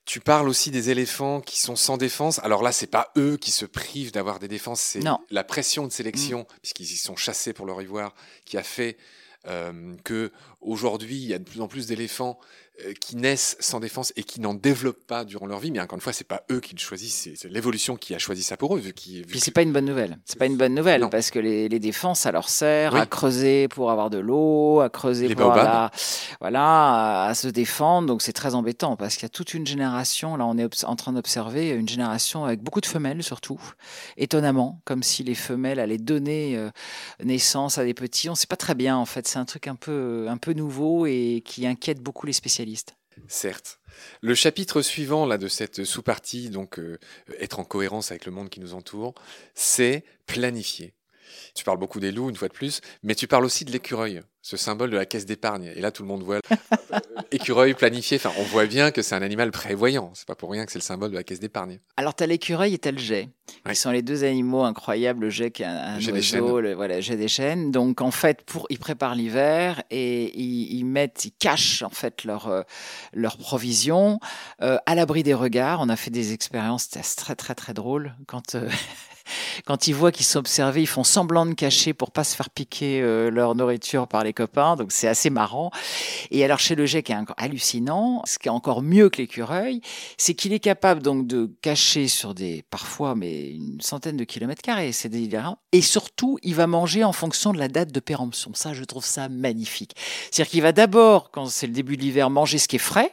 Tu 0.05 0.21
parles 0.21 0.49
aussi 0.49 0.71
des 0.71 0.89
éléphants 0.89 1.43
qui 1.43 1.59
sont 1.61 1.77
sans 1.77 1.99
défense. 1.99 2.39
Alors 2.43 2.63
là, 2.63 2.73
c'est 2.73 2.87
pas 2.87 3.13
eux 3.19 3.37
qui 3.37 3.51
se 3.51 3.67
privent 3.67 4.11
d'avoir 4.11 4.39
des 4.39 4.49
défenses, 4.49 4.81
c'est 4.81 5.01
Non. 5.01 5.19
la 5.31 5.45
pression 5.45 5.87
de 5.87 5.93
sélection, 5.93 6.41
Mm. 6.41 6.55
puisqu'ils 6.63 6.93
y 6.93 6.97
sont 6.97 7.15
chassés 7.17 7.53
pour 7.53 7.67
leur 7.67 7.83
ivoire, 7.83 8.15
qui 8.47 8.57
a 8.57 8.63
fait 8.63 8.97
euh, 9.47 9.95
que 10.05 10.33
aujourd'hui 10.61 11.17
il 11.17 11.29
y 11.29 11.35
a 11.35 11.39
de 11.39 11.45
plus 11.45 11.61
en 11.61 11.69
plus 11.69 11.87
d'éléphants 11.87 12.39
qui 13.01 13.17
naissent 13.17 13.57
sans 13.61 13.81
défense 13.81 14.13
et 14.17 14.23
qui 14.23 14.41
n'en 14.41 14.55
développent 14.55 15.07
pas 15.07 15.25
durant 15.25 15.47
leur 15.47 15.59
vie. 15.59 15.71
Mais 15.71 15.81
encore 15.81 15.97
une 15.97 16.01
fois, 16.03 16.13
c'est 16.13 16.27
pas 16.27 16.43
eux 16.51 16.61
qui 16.61 16.75
le 16.75 16.81
choisissent, 16.81 17.29
c'est- 17.35 17.49
l'évolution 17.49 17.97
qui 17.97 18.15
a 18.15 18.19
choisi 18.19 18.43
ça 18.43 18.57
pour 18.57 18.77
eux, 18.77 18.79
vu 18.79 18.89
vu 18.89 18.93
Puis 19.23 19.39
que- 19.39 19.39
c'est 19.45 19.51
pas 19.51 19.63
une 19.63 19.73
bonne 19.73 19.85
nouvelle. 19.85 20.19
C'est 20.25 20.39
pas 20.39 20.47
une 20.47 20.57
bonne 20.57 20.75
nouvelle 20.75 21.01
Non. 21.03 21.09
parce 21.09 21.31
que 21.31 21.39
les, 21.39 21.69
les 21.69 21.79
défenses, 21.81 22.21
ça 22.21 22.33
leur 22.33 22.49
sert 22.49 22.93
Oui. 22.95 23.01
à 23.01 23.07
creuser 23.07 23.69
pour 23.69 23.91
avoir 23.91 24.11
de 24.11 24.19
l'eau, 24.19 24.81
à 24.81 24.89
creuser 24.91 25.29
Les 25.29 25.35
pour 25.35 25.51
avoir 25.51 25.65
la- 25.65 25.91
voilà, 26.41 27.25
à, 27.27 27.35
se 27.35 27.49
défendre. 27.49 28.07
Donc 28.09 28.23
c'est 28.23 28.33
très 28.33 28.55
embêtant 28.55 28.97
parce 28.97 29.15
qu'il 29.17 29.25
y 29.25 29.27
a 29.27 29.31
toute 29.31 29.55
une 29.55 29.67
génération. 29.67 30.37
Là, 30.37 30.47
on 30.47 30.57
est 30.59 30.85
en 30.85 30.97
train 30.97 31.13
d'observer 31.13 31.71
une 31.71 31.89
génération 31.89 32.45
avec 32.45 32.63
beaucoup 32.63 32.81
de 32.81 32.87
femelles 32.87 33.23
surtout, 33.23 33.61
étonnamment, 34.17 34.81
comme 34.85 35.03
si 35.03 35.23
les 35.25 35.35
femelles 35.35 35.81
allaient 35.81 35.99
donner 35.99 36.57
euh, 36.57 36.71
naissance 37.25 37.79
à 37.79 37.85
des 37.85 37.95
petits. 37.95 38.29
On 38.31 38.35
sait 38.35 38.47
pas 38.47 38.57
très 38.57 38.75
bien 38.75 38.97
en 38.97 39.05
fait. 39.07 39.27
C'est 39.27 39.39
un 39.39 39.45
truc 39.45 39.67
un 39.67 39.75
peu 39.75 40.27
un 40.29 40.37
peu 40.37 40.53
nouveau 40.53 41.07
et 41.07 41.43
qui 41.45 41.67
inquiète 41.67 42.01
beaucoup 42.03 42.27
les 42.27 42.33
spécialistes. 42.33 42.68
Certes. 43.27 43.81
Le 44.21 44.35
chapitre 44.35 44.81
suivant 44.83 45.27
là 45.27 45.39
de 45.39 45.49
cette 45.49 45.85
sous-partie, 45.85 46.51
donc 46.51 46.79
euh, 46.79 46.99
être 47.41 47.59
en 47.59 47.65
cohérence 47.65 48.11
avec 48.11 48.27
le 48.27 48.33
monde 48.33 48.49
qui 48.49 48.61
nous 48.61 48.75
entoure, 48.75 49.15
c'est 49.55 50.05
planifier. 50.27 50.95
Tu 51.55 51.65
parles 51.65 51.79
beaucoup 51.79 52.01
des 52.01 52.13
loups 52.13 52.31
une 52.31 52.37
fois 52.37 52.49
de 52.49 52.53
plus, 52.53 52.81
mais 53.03 53.15
tu 53.15 53.27
parles 53.27 53.45
aussi 53.45 53.65
de 53.65 53.71
l'écureuil, 53.73 54.21
ce 54.43 54.57
symbole 54.57 54.91
de 54.91 54.97
la 54.97 55.07
caisse 55.07 55.27
d'épargne. 55.27 55.73
Et 55.75 55.81
là, 55.81 55.91
tout 55.91 56.03
le 56.03 56.09
monde 56.09 56.23
voit 56.23 56.37
euh, 56.37 56.99
écureuil 57.33 57.75
planifié. 57.75 58.17
Enfin, 58.17 58.33
on 58.39 58.43
voit 58.45 58.67
bien 58.67 58.91
que 58.91 59.03
c'est 59.03 59.15
un 59.15 59.23
animal 59.23 59.51
prévoyant. 59.51 60.11
C'est 60.15 60.27
pas 60.27 60.35
pour 60.35 60.51
rien 60.51 60.65
que 60.67 60.73
c'est 60.73 60.79
le 60.79 60.85
symbole 60.85 61.11
de 61.11 61.17
la 61.17 61.23
caisse 61.25 61.41
d'épargne. 61.41 61.81
Alors, 61.97 62.15
tu 62.15 62.25
as 62.25 62.27
l'écureuil 62.27 62.75
et 62.75 62.79
tu 62.79 62.89
as 62.89 62.93
le 62.93 62.99
jet. 62.99 63.29
Ouais. 63.67 63.73
Ils 63.73 63.77
sont 63.77 63.91
les 63.91 64.03
deux 64.03 64.25
animaux 64.25 64.63
incroyables. 64.63 65.21
Le 65.25 65.31
jet 65.31 65.51
qui 65.51 65.63
est 65.63 65.67
un, 65.67 65.97
un 65.97 65.99
Le 65.99 66.13
oiseau, 66.13 66.75
voilà, 66.77 67.01
jet 67.01 67.17
des 67.17 67.29
chênes. 67.29 67.71
Donc, 67.71 68.01
en 68.01 68.11
fait, 68.11 68.43
pour, 68.43 68.67
ils 68.71 68.79
préparent 68.79 69.15
l'hiver 69.15 69.83
et 69.91 70.39
ils, 70.39 70.79
ils 70.79 70.85
mettent, 70.85 71.25
ils 71.25 71.33
cachent 71.33 71.83
en 71.83 71.91
fait 71.91 72.25
leurs 72.25 72.49
euh, 72.49 72.63
leurs 73.13 73.37
provisions 73.39 74.21
euh, 74.63 74.79
à 74.87 74.95
l'abri 74.95 75.23
des 75.23 75.35
regards. 75.35 75.81
On 75.81 75.89
a 75.89 75.97
fait 75.97 76.11
des 76.11 76.33
expériences, 76.33 76.89
très 77.17 77.35
très 77.35 77.55
très 77.55 77.75
drôle 77.75 78.15
quand. 78.27 78.55
euh, 78.55 78.69
Quand 79.67 79.89
ils 79.89 79.95
voient 79.95 80.13
qu'ils 80.13 80.27
sont 80.27 80.39
observés, 80.39 80.83
ils 80.83 80.87
font 80.87 81.05
semblant 81.05 81.47
de 81.47 81.55
cacher 81.55 81.93
pour 81.93 82.11
pas 82.11 82.25
se 82.25 82.37
faire 82.37 82.51
piquer 82.51 83.01
euh, 83.03 83.31
leur 83.31 83.55
nourriture 83.55 84.09
par 84.09 84.25
les 84.25 84.33
copains. 84.33 84.77
Donc 84.77 84.93
c'est 84.93 85.09
assez 85.09 85.31
marrant. 85.31 85.71
Et 86.31 86.45
alors 86.45 86.59
chez 86.59 86.75
le 86.75 86.87
jet, 86.87 87.03
qui 87.03 87.13
est 87.13 87.17
hallucinant, 87.37 88.23
ce 88.25 88.39
qui 88.39 88.49
est 88.49 88.53
encore 88.53 88.83
mieux 88.83 89.09
que 89.11 89.19
l'écureuil, 89.19 89.81
c'est 90.17 90.35
qu'il 90.35 90.53
est 90.53 90.61
capable 90.61 91.03
donc 91.03 91.27
de 91.27 91.51
cacher 91.63 92.09
sur 92.09 92.35
des 92.35 92.65
parfois 92.71 93.15
mais 93.15 93.51
une 93.51 93.81
centaine 93.81 94.17
de 94.17 94.25
kilomètres 94.25 94.63
carrés, 94.63 94.93
c'est 94.93 95.09
délirant. 95.09 95.59
Et 95.73 95.83
surtout, 95.83 96.39
il 96.43 96.55
va 96.55 96.67
manger 96.67 97.05
en 97.05 97.13
fonction 97.13 97.53
de 97.53 97.59
la 97.59 97.69
date 97.69 97.93
de 97.93 98.01
péremption. 98.01 98.53
Ça, 98.55 98.73
je 98.73 98.85
trouve 98.85 99.05
ça 99.05 99.29
magnifique. 99.29 99.95
C'est-à-dire 100.31 100.51
qu'il 100.51 100.63
va 100.63 100.73
d'abord, 100.73 101.31
quand 101.31 101.47
c'est 101.47 101.67
le 101.67 101.73
début 101.73 101.97
de 101.97 102.03
l'hiver, 102.03 102.31
manger 102.31 102.59
ce 102.59 102.69
qui 102.69 102.77
est 102.77 102.81
frais, 102.81 103.13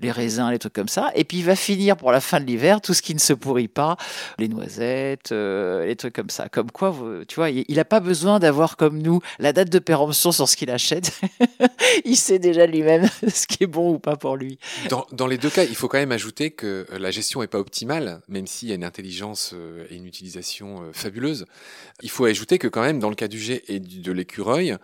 les 0.00 0.10
raisins, 0.10 0.48
les 0.50 0.58
trucs 0.58 0.72
comme 0.72 0.88
ça, 0.88 1.10
et 1.14 1.24
puis 1.24 1.38
il 1.38 1.44
va 1.44 1.56
finir 1.56 1.96
pour 1.96 2.12
la 2.12 2.20
fin 2.20 2.40
de 2.40 2.44
l'hiver 2.44 2.80
tout 2.80 2.94
ce 2.94 3.02
qui 3.02 3.14
ne 3.14 3.20
se 3.20 3.32
pourrit 3.32 3.68
pas, 3.68 3.96
les 4.38 4.48
noisettes, 4.48 5.32
euh, 5.32 5.47
les 5.84 5.96
trucs 5.96 6.14
comme 6.14 6.30
ça. 6.30 6.48
Comme 6.48 6.70
quoi, 6.70 6.94
tu 7.26 7.36
vois, 7.36 7.50
il 7.50 7.74
n'a 7.76 7.84
pas 7.84 8.00
besoin 8.00 8.38
d'avoir 8.38 8.76
comme 8.76 9.00
nous 9.00 9.20
la 9.38 9.52
date 9.52 9.70
de 9.70 9.78
péremption 9.78 10.32
sur 10.32 10.48
ce 10.48 10.56
qu'il 10.56 10.70
achète. 10.70 11.12
il 12.04 12.16
sait 12.16 12.38
déjà 12.38 12.66
lui-même 12.66 13.08
ce 13.28 13.46
qui 13.46 13.64
est 13.64 13.68
bon 13.68 13.94
ou 13.94 13.98
pas 13.98 14.16
pour 14.16 14.36
lui. 14.36 14.58
Dans, 14.88 15.06
dans 15.12 15.26
les 15.26 15.38
deux 15.38 15.50
cas, 15.50 15.64
il 15.64 15.74
faut 15.74 15.88
quand 15.88 15.98
même 15.98 16.12
ajouter 16.12 16.50
que 16.50 16.86
euh, 16.92 16.98
la 16.98 17.10
gestion 17.10 17.42
est 17.42 17.46
pas 17.48 17.58
optimale, 17.58 18.20
même 18.28 18.46
s'il 18.46 18.68
y 18.68 18.72
a 18.72 18.74
une 18.74 18.84
intelligence 18.84 19.52
euh, 19.54 19.86
et 19.90 19.96
une 19.96 20.06
utilisation 20.06 20.82
euh, 20.82 20.92
fabuleuse. 20.92 21.46
Il 22.02 22.10
faut 22.10 22.24
ajouter 22.24 22.58
que 22.58 22.68
quand 22.68 22.82
même, 22.82 22.98
dans 22.98 23.10
le 23.10 23.14
cas 23.16 23.28
du 23.28 23.38
jet 23.40 23.64
et 23.68 23.80
de 23.80 24.12
l'écureuil, 24.12 24.76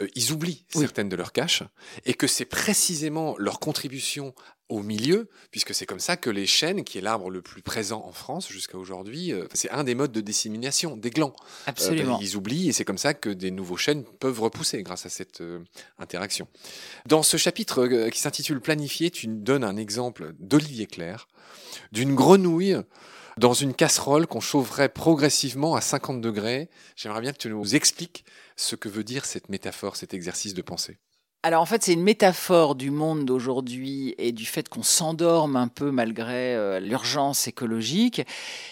euh, 0.00 0.06
ils 0.14 0.32
oublient 0.32 0.64
Oui. 0.74 0.82
certaines 0.82 1.08
de 1.08 1.16
leurs 1.16 1.32
caches 1.32 1.62
et 2.04 2.14
que 2.14 2.26
c'est 2.26 2.44
précisément 2.44 3.34
leur 3.38 3.60
contribution 3.60 4.34
au 4.72 4.82
milieu, 4.82 5.28
puisque 5.50 5.74
c'est 5.74 5.86
comme 5.86 6.00
ça 6.00 6.16
que 6.16 6.30
les 6.30 6.46
chênes, 6.46 6.84
qui 6.84 6.98
est 6.98 7.00
l'arbre 7.00 7.30
le 7.30 7.42
plus 7.42 7.62
présent 7.62 8.04
en 8.06 8.12
France 8.12 8.48
jusqu'à 8.48 8.78
aujourd'hui, 8.78 9.32
euh, 9.32 9.46
c'est 9.54 9.70
un 9.70 9.84
des 9.84 9.94
modes 9.94 10.12
de 10.12 10.20
dissémination 10.20 10.96
des 10.96 11.10
glands. 11.10 11.34
Absolument. 11.66 12.18
ils 12.20 12.36
oublient 12.36 12.68
et 12.68 12.72
c'est 12.72 12.84
comme 12.84 12.98
ça 12.98 13.14
que 13.14 13.30
des 13.30 13.50
nouveaux 13.50 13.76
chênes 13.76 14.04
peuvent 14.04 14.40
repousser 14.40 14.82
grâce 14.82 15.06
à 15.06 15.08
cette 15.08 15.42
interaction. 15.98 16.48
Dans 17.06 17.22
ce 17.22 17.36
chapitre 17.36 18.08
qui 18.08 18.18
s'intitule 18.18 18.60
Planifier, 18.60 19.10
tu 19.10 19.26
donnes 19.26 19.64
un 19.64 19.76
exemple 19.76 20.32
d'olivier 20.38 20.86
clair, 20.86 21.28
d'une 21.92 22.14
grenouille 22.14 22.76
dans 23.38 23.54
une 23.54 23.74
casserole 23.74 24.26
qu'on 24.26 24.40
chaufferait 24.40 24.88
progressivement 24.88 25.74
à 25.74 25.80
50 25.80 26.20
degrés. 26.20 26.68
J'aimerais 26.96 27.20
bien 27.20 27.32
que 27.32 27.38
tu 27.38 27.48
nous 27.48 27.74
expliques 27.74 28.24
ce 28.56 28.76
que 28.76 28.88
veut 28.88 29.04
dire 29.04 29.24
cette 29.24 29.48
métaphore, 29.48 29.96
cet 29.96 30.14
exercice 30.14 30.54
de 30.54 30.62
pensée. 30.62 30.98
Alors 31.44 31.60
en 31.60 31.66
fait, 31.66 31.82
c'est 31.82 31.94
une 31.94 32.04
métaphore 32.04 32.76
du 32.76 32.92
monde 32.92 33.24
d'aujourd'hui 33.24 34.14
et 34.16 34.30
du 34.30 34.46
fait 34.46 34.68
qu'on 34.68 34.84
s'endorme 34.84 35.56
un 35.56 35.66
peu 35.66 35.90
malgré 35.90 36.54
euh, 36.54 36.78
l'urgence 36.78 37.48
écologique. 37.48 38.22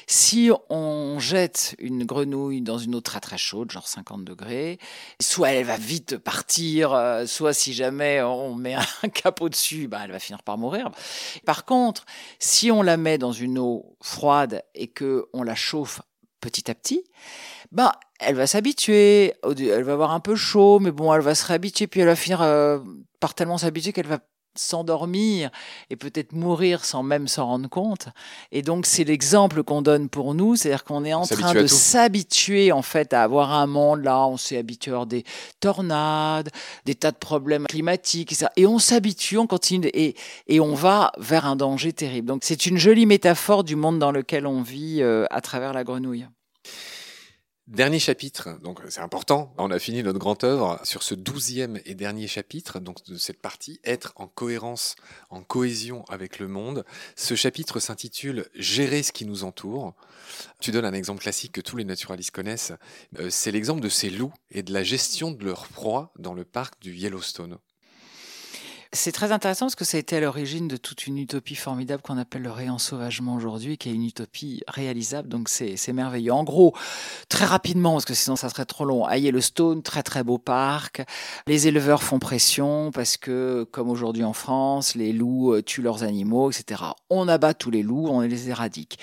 Si 0.06 0.52
on 0.68 1.18
jette 1.18 1.74
une 1.80 2.04
grenouille 2.04 2.60
dans 2.60 2.78
une 2.78 2.94
eau 2.94 3.00
très 3.00 3.18
très 3.18 3.38
chaude, 3.38 3.72
genre 3.72 3.88
50 3.88 4.24
degrés, 4.24 4.78
soit 5.20 5.50
elle 5.50 5.64
va 5.64 5.78
vite 5.78 6.16
partir, 6.16 6.92
euh, 6.92 7.26
soit 7.26 7.54
si 7.54 7.72
jamais 7.72 8.22
on 8.22 8.54
met 8.54 8.74
un 8.74 9.08
capot 9.12 9.48
dessus, 9.48 9.88
bah, 9.88 10.02
elle 10.04 10.12
va 10.12 10.20
finir 10.20 10.44
par 10.44 10.56
mourir. 10.56 10.92
Par 11.44 11.64
contre, 11.64 12.04
si 12.38 12.70
on 12.70 12.82
la 12.82 12.96
met 12.96 13.18
dans 13.18 13.32
une 13.32 13.58
eau 13.58 13.96
froide 14.00 14.62
et 14.76 14.86
que 14.86 15.26
on 15.32 15.42
la 15.42 15.56
chauffe 15.56 16.02
petit 16.40 16.70
à 16.70 16.74
petit, 16.74 17.04
bah, 17.72 17.92
elle 18.18 18.34
va 18.34 18.46
s'habituer, 18.46 19.34
elle 19.44 19.84
va 19.84 19.92
avoir 19.92 20.12
un 20.12 20.20
peu 20.20 20.34
chaud, 20.34 20.78
mais 20.80 20.90
bon, 20.90 21.12
elle 21.12 21.20
va 21.20 21.34
se 21.34 21.46
réhabituer, 21.46 21.86
puis 21.86 22.00
elle 22.00 22.06
va 22.06 22.16
finir 22.16 22.42
euh, 22.42 22.78
par 23.20 23.34
tellement 23.34 23.58
s'habituer 23.58 23.92
qu'elle 23.92 24.06
va 24.06 24.18
s'endormir 24.54 25.50
et 25.90 25.96
peut-être 25.96 26.32
mourir 26.32 26.84
sans 26.84 27.02
même 27.02 27.28
s'en 27.28 27.46
rendre 27.46 27.68
compte. 27.68 28.08
Et 28.52 28.62
donc 28.62 28.86
c'est 28.86 29.04
l'exemple 29.04 29.62
qu'on 29.62 29.82
donne 29.82 30.08
pour 30.08 30.34
nous, 30.34 30.56
c'est-à-dire 30.56 30.84
qu'on 30.84 31.04
est 31.04 31.14
en 31.14 31.26
train 31.26 31.54
de 31.54 31.66
s'habituer 31.66 32.72
en 32.72 32.82
fait 32.82 33.12
à 33.12 33.22
avoir 33.22 33.52
un 33.52 33.66
monde 33.66 34.02
là, 34.02 34.26
on 34.26 34.36
s'est 34.36 34.56
habitué 34.56 34.92
à 34.94 35.04
des 35.04 35.24
tornades, 35.60 36.50
des 36.84 36.94
tas 36.94 37.12
de 37.12 37.16
problèmes 37.16 37.66
climatiques 37.66 38.32
et, 38.32 38.34
ça, 38.34 38.50
et 38.56 38.66
on 38.66 38.78
s'habitue, 38.78 39.38
on 39.38 39.46
continue 39.46 39.88
et, 39.94 40.16
et 40.46 40.60
on 40.60 40.74
va 40.74 41.12
vers 41.18 41.46
un 41.46 41.56
danger 41.56 41.92
terrible. 41.92 42.28
Donc 42.28 42.42
c'est 42.44 42.66
une 42.66 42.78
jolie 42.78 43.06
métaphore 43.06 43.64
du 43.64 43.76
monde 43.76 43.98
dans 43.98 44.12
lequel 44.12 44.46
on 44.46 44.62
vit 44.62 45.02
euh, 45.02 45.26
à 45.30 45.40
travers 45.40 45.72
la 45.72 45.84
grenouille. 45.84 46.26
Dernier 47.70 48.00
chapitre, 48.00 48.58
donc 48.64 48.80
c'est 48.88 49.00
important, 49.00 49.54
on 49.56 49.70
a 49.70 49.78
fini 49.78 50.02
notre 50.02 50.18
grande 50.18 50.42
œuvre 50.42 50.80
sur 50.82 51.04
ce 51.04 51.14
douzième 51.14 51.78
et 51.84 51.94
dernier 51.94 52.26
chapitre, 52.26 52.80
donc 52.80 53.04
de 53.04 53.16
cette 53.16 53.40
partie, 53.40 53.78
être 53.84 54.12
en 54.16 54.26
cohérence, 54.26 54.96
en 55.30 55.44
cohésion 55.44 56.04
avec 56.08 56.40
le 56.40 56.48
monde. 56.48 56.84
Ce 57.14 57.36
chapitre 57.36 57.78
s'intitule 57.78 58.48
Gérer 58.56 59.04
ce 59.04 59.12
qui 59.12 59.24
nous 59.24 59.44
entoure. 59.44 59.94
Tu 60.58 60.72
donnes 60.72 60.84
un 60.84 60.92
exemple 60.92 61.22
classique 61.22 61.52
que 61.52 61.60
tous 61.60 61.76
les 61.76 61.84
naturalistes 61.84 62.32
connaissent, 62.32 62.72
euh, 63.20 63.30
c'est 63.30 63.52
l'exemple 63.52 63.82
de 63.82 63.88
ces 63.88 64.10
loups 64.10 64.34
et 64.50 64.64
de 64.64 64.72
la 64.72 64.82
gestion 64.82 65.30
de 65.30 65.44
leurs 65.44 65.68
proies 65.68 66.12
dans 66.18 66.34
le 66.34 66.44
parc 66.44 66.82
du 66.82 66.92
Yellowstone. 66.92 67.56
C'est 68.92 69.12
très 69.12 69.30
intéressant 69.30 69.66
parce 69.66 69.76
que 69.76 69.84
ça 69.84 69.98
a 69.98 70.00
été 70.00 70.16
à 70.16 70.20
l'origine 70.20 70.66
de 70.66 70.76
toute 70.76 71.06
une 71.06 71.18
utopie 71.18 71.54
formidable 71.54 72.02
qu'on 72.02 72.18
appelle 72.18 72.42
le 72.42 72.50
réensauvagement 72.50 73.36
aujourd'hui, 73.36 73.78
qui 73.78 73.88
est 73.88 73.92
une 73.92 74.04
utopie 74.04 74.64
réalisable. 74.66 75.28
Donc 75.28 75.48
c'est 75.48 75.92
merveilleux. 75.92 76.32
En 76.32 76.42
gros, 76.42 76.74
très 77.28 77.44
rapidement, 77.44 77.92
parce 77.92 78.04
que 78.04 78.14
sinon 78.14 78.34
ça 78.34 78.48
serait 78.48 78.64
trop 78.64 78.84
long, 78.84 79.04
à 79.04 79.16
Yellowstone, 79.16 79.84
très 79.84 80.02
très 80.02 80.24
beau 80.24 80.38
parc. 80.38 81.02
Les 81.46 81.68
éleveurs 81.68 82.02
font 82.02 82.18
pression 82.18 82.90
parce 82.90 83.16
que, 83.16 83.64
comme 83.70 83.88
aujourd'hui 83.88 84.24
en 84.24 84.32
France, 84.32 84.96
les 84.96 85.12
loups 85.12 85.52
euh, 85.52 85.62
tuent 85.62 85.82
leurs 85.82 86.02
animaux, 86.02 86.50
etc. 86.50 86.82
On 87.10 87.28
abat 87.28 87.54
tous 87.54 87.70
les 87.70 87.84
loups, 87.84 88.08
on 88.08 88.22
les 88.22 88.48
éradique 88.48 88.98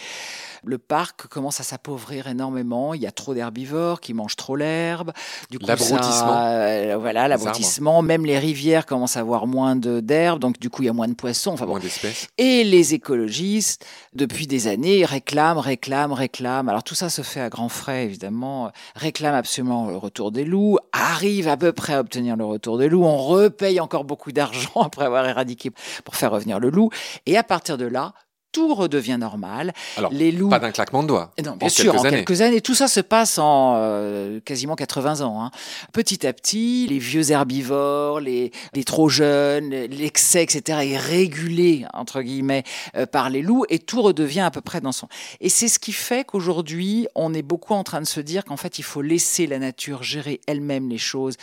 le 0.67 0.77
parc 0.77 1.27
commence 1.27 1.59
à 1.59 1.63
s'appauvrir 1.63 2.27
énormément. 2.27 2.93
Il 2.93 3.01
y 3.01 3.07
a 3.07 3.11
trop 3.11 3.33
d'herbivores 3.33 4.01
qui 4.01 4.13
mangent 4.13 4.35
trop 4.35 4.55
l'herbe. 4.55 5.11
Du 5.49 5.59
coup, 5.59 5.65
l'abrutissement. 5.65 6.37
Euh, 6.37 6.97
voilà, 6.99 7.27
l'abrutissement. 7.27 8.01
Même 8.01 8.25
les 8.25 8.37
rivières 8.37 8.85
commencent 8.85 9.17
à 9.17 9.21
avoir 9.21 9.47
moins 9.47 9.75
d'herbe, 9.75 10.39
donc 10.39 10.59
du 10.59 10.69
coup, 10.69 10.83
il 10.83 10.87
y 10.87 10.89
a 10.89 10.93
moins 10.93 11.07
de 11.07 11.13
poissons. 11.13 11.51
Enfin, 11.51 11.65
moins 11.65 11.79
d'espèces. 11.79 12.27
Et 12.37 12.63
les 12.63 12.93
écologistes, 12.93 13.85
depuis 14.13 14.47
des 14.47 14.67
années, 14.67 15.05
réclament, 15.05 15.59
réclament, 15.59 16.13
réclament. 16.13 16.69
Alors 16.69 16.83
tout 16.83 16.95
ça 16.95 17.09
se 17.09 17.21
fait 17.21 17.41
à 17.41 17.49
grands 17.49 17.69
frais, 17.69 18.03
évidemment. 18.03 18.71
Réclament 18.95 19.35
absolument 19.35 19.87
le 19.87 19.97
retour 19.97 20.31
des 20.31 20.45
loups, 20.45 20.77
arrivent 20.91 21.47
à 21.47 21.57
peu 21.57 21.71
près 21.71 21.93
à 21.93 21.99
obtenir 22.01 22.35
le 22.35 22.45
retour 22.45 22.77
des 22.77 22.89
loups. 22.89 23.05
On 23.05 23.17
repaye 23.17 23.79
encore 23.79 24.03
beaucoup 24.03 24.31
d'argent 24.31 24.81
après 24.83 25.05
avoir 25.05 25.25
éradiqué 25.25 25.71
pour 26.03 26.15
faire 26.15 26.31
revenir 26.31 26.59
le 26.59 26.69
loup. 26.69 26.89
Et 27.25 27.37
à 27.37 27.43
partir 27.43 27.77
de 27.77 27.85
là, 27.85 28.13
tout 28.57 28.73
redevient 28.73 29.17
normal. 29.19 29.71
Alors, 29.97 30.11
les 30.11 30.31
loups. 30.31 30.49
Pas 30.49 30.57
d'un 30.57 30.71
claquement 30.71 31.03
de 31.03 31.07
doigts. 31.09 31.31
Non, 31.45 31.55
bien 31.57 31.69
sûr, 31.69 31.95
en 31.95 32.01
quelques 32.01 32.41
années. 32.41 32.59
Tout 32.59 32.73
ça 32.73 32.87
se 32.87 33.01
passe 33.01 33.37
en 33.37 33.75
euh, 33.75 34.39
quasiment 34.39 34.75
80 34.75 35.21
ans. 35.21 35.43
Hein. 35.43 35.51
Petit 35.93 36.25
à 36.25 36.33
petit, 36.33 36.87
les 36.87 36.97
vieux 36.97 37.29
herbivores, 37.29 38.19
les, 38.19 38.51
les 38.73 38.83
trop 38.83 39.09
jeunes, 39.09 39.69
l'excès, 39.69 40.41
etc., 40.41 40.79
est 40.91 40.97
régulé, 40.97 41.85
entre 41.93 42.23
guillemets, 42.23 42.63
euh, 42.95 43.05
par 43.05 43.29
les 43.29 43.43
loups 43.43 43.65
et 43.69 43.77
tout 43.77 44.01
redevient 44.01 44.39
à 44.39 44.49
peu 44.49 44.61
près 44.61 44.81
dans 44.81 44.91
son. 44.91 45.07
Et 45.39 45.49
c'est 45.49 45.67
ce 45.67 45.77
qui 45.77 45.91
fait 45.91 46.25
qu'aujourd'hui, 46.25 47.07
on 47.13 47.35
est 47.35 47.43
beaucoup 47.43 47.75
en 47.75 47.83
train 47.83 48.01
de 48.01 48.07
se 48.07 48.19
dire 48.19 48.43
qu'en 48.43 48.57
fait, 48.57 48.79
il 48.79 48.83
faut 48.83 49.03
laisser 49.03 49.45
la 49.45 49.59
nature 49.59 50.01
gérer 50.01 50.41
elle-même 50.47 50.89
les 50.89 50.97
choses. 50.97 51.35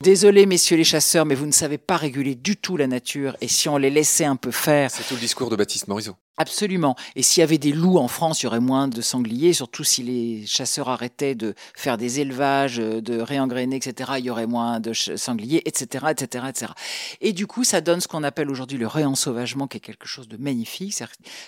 Désolé, 0.00 0.46
messieurs 0.46 0.78
les 0.78 0.84
chasseurs, 0.84 1.26
mais 1.26 1.34
vous 1.34 1.46
ne 1.46 1.52
savez 1.52 1.76
pas 1.76 1.98
réguler 1.98 2.34
du 2.34 2.56
tout 2.56 2.78
la 2.78 2.86
nature. 2.86 3.36
Et 3.42 3.48
si 3.48 3.68
on 3.68 3.76
les 3.76 3.90
laissait 3.90 4.24
un 4.24 4.36
peu 4.36 4.50
faire. 4.50 4.90
C'est 4.90 5.06
tout 5.06 5.14
le 5.14 5.20
discours 5.20 5.50
de 5.50 5.56
Baptiste 5.56 5.88
Morisot. 5.88 6.16
Absolument. 6.38 6.96
Et 7.14 7.22
s'il 7.22 7.42
y 7.42 7.44
avait 7.44 7.58
des 7.58 7.72
loups 7.72 7.98
en 7.98 8.08
France, 8.08 8.42
il 8.42 8.44
y 8.44 8.46
aurait 8.46 8.58
moins 8.58 8.88
de 8.88 9.02
sangliers, 9.02 9.52
surtout 9.52 9.84
si 9.84 10.02
les 10.02 10.46
chasseurs 10.46 10.88
arrêtaient 10.88 11.34
de 11.34 11.54
faire 11.76 11.98
des 11.98 12.20
élevages, 12.20 12.78
de 12.78 13.20
réengrainer, 13.20 13.76
etc. 13.76 14.12
Il 14.18 14.24
y 14.24 14.30
aurait 14.30 14.46
moins 14.46 14.80
de 14.80 14.94
sangliers, 14.94 15.60
etc., 15.66 16.06
etc., 16.10 16.46
etc. 16.48 16.72
Et 17.20 17.34
du 17.34 17.46
coup, 17.46 17.64
ça 17.64 17.82
donne 17.82 18.00
ce 18.00 18.08
qu'on 18.08 18.22
appelle 18.22 18.50
aujourd'hui 18.50 18.78
le 18.78 18.86
réensauvagement, 18.86 19.66
qui 19.66 19.76
est 19.76 19.80
quelque 19.80 20.08
chose 20.08 20.26
de 20.26 20.38
magnifique. 20.38 20.94
C'est 20.94 21.06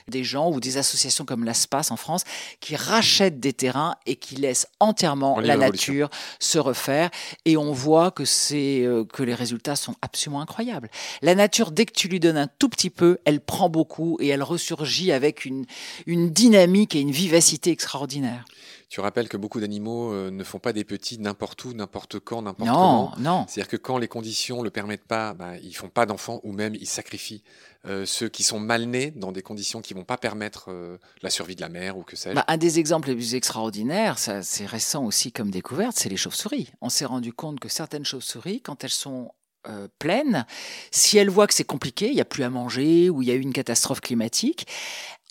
des 0.08 0.22
gens 0.22 0.50
ou 0.50 0.60
des 0.60 0.76
associations 0.76 1.24
comme 1.24 1.44
l'ASPAS 1.44 1.90
en 1.90 1.96
France 1.96 2.24
qui 2.60 2.76
rachètent 2.76 3.40
des 3.40 3.54
terrains 3.54 3.96
et 4.04 4.16
qui 4.16 4.36
laissent 4.36 4.66
entièrement 4.80 5.40
la 5.40 5.56
nature 5.56 6.10
se 6.40 6.58
refaire. 6.58 7.10
Et 7.46 7.56
on 7.56 7.72
voit 7.72 8.10
que 8.10 8.26
c'est 8.26 8.82
euh, 8.82 9.04
que 9.04 9.22
les 9.22 9.34
résultats 9.34 9.76
sont 9.76 9.94
absolument 10.02 10.42
incroyables. 10.42 10.90
La 11.22 11.34
nature, 11.34 11.70
dès 11.70 11.86
que 11.86 11.92
tu 11.92 12.08
lui 12.08 12.20
donnes 12.20 12.36
un 12.36 12.48
tout 12.58 12.68
petit 12.68 12.90
peu, 12.90 13.18
elle 13.24 13.40
prend 13.40 13.70
beaucoup 13.70 14.18
et 14.20 14.28
elle 14.28 14.42
ressurgit 14.74 15.12
avec 15.12 15.44
une, 15.44 15.64
une 16.06 16.30
dynamique 16.30 16.94
et 16.94 17.00
une 17.00 17.10
vivacité 17.10 17.70
extraordinaire. 17.70 18.44
Tu 18.88 19.00
rappelles 19.00 19.28
que 19.28 19.36
beaucoup 19.36 19.60
d'animaux 19.60 20.12
euh, 20.12 20.30
ne 20.30 20.44
font 20.44 20.58
pas 20.58 20.72
des 20.72 20.84
petits 20.84 21.18
n'importe 21.18 21.64
où, 21.64 21.72
n'importe 21.72 22.20
quand, 22.20 22.42
n'importe 22.42 22.70
comment. 22.70 23.12
Non, 23.18 23.46
C'est-à-dire 23.48 23.68
que 23.68 23.76
quand 23.76 23.98
les 23.98 24.08
conditions 24.08 24.62
le 24.62 24.70
permettent 24.70 25.06
pas, 25.06 25.34
bah, 25.34 25.56
ils 25.62 25.74
font 25.74 25.88
pas 25.88 26.06
d'enfants 26.06 26.40
ou 26.44 26.52
même 26.52 26.74
ils 26.76 26.86
sacrifient 26.86 27.42
euh, 27.86 28.06
ceux 28.06 28.28
qui 28.28 28.42
sont 28.42 28.60
mal 28.60 28.84
nés 28.84 29.10
dans 29.10 29.32
des 29.32 29.42
conditions 29.42 29.80
qui 29.80 29.94
vont 29.94 30.04
pas 30.04 30.16
permettre 30.16 30.66
euh, 30.68 30.98
la 31.22 31.30
survie 31.30 31.56
de 31.56 31.60
la 31.60 31.68
mère 31.68 31.98
ou 31.98 32.02
que 32.02 32.14
sais-je. 32.14 32.34
Bah, 32.34 32.44
un 32.46 32.56
des 32.56 32.78
exemples 32.78 33.08
les 33.08 33.14
plus 33.16 33.34
extraordinaires, 33.34 34.18
c'est 34.18 34.66
récent 34.66 35.04
aussi 35.04 35.32
comme 35.32 35.50
découverte, 35.50 35.96
c'est 35.96 36.08
les 36.08 36.16
chauves-souris. 36.16 36.70
On 36.80 36.88
s'est 36.88 37.04
rendu 37.04 37.32
compte 37.32 37.58
que 37.58 37.68
certaines 37.68 38.04
chauves-souris, 38.04 38.60
quand 38.60 38.84
elles 38.84 38.90
sont 38.90 39.32
euh, 39.68 39.88
pleine, 39.98 40.46
si 40.90 41.18
elle 41.18 41.30
voit 41.30 41.46
que 41.46 41.54
c'est 41.54 41.64
compliqué, 41.64 42.08
il 42.08 42.14
n'y 42.14 42.20
a 42.20 42.26
plus 42.26 42.44
à 42.44 42.50
manger 42.50 43.10
ou 43.10 43.22
il 43.22 43.28
y 43.28 43.30
a 43.30 43.34
eu 43.34 43.40
une 43.40 43.52
catastrophe 43.52 44.00
climatique, 44.00 44.66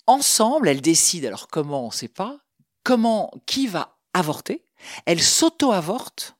ensemble, 0.06 0.68
elles 0.68 0.80
décident, 0.80 1.28
alors 1.28 1.48
comment, 1.48 1.84
on 1.84 1.88
ne 1.88 1.92
sait 1.92 2.08
pas, 2.08 2.38
comment, 2.82 3.30
qui 3.46 3.66
va 3.66 3.98
avorter, 4.12 4.64
elles 5.06 5.22
s'auto-avortent 5.22 6.36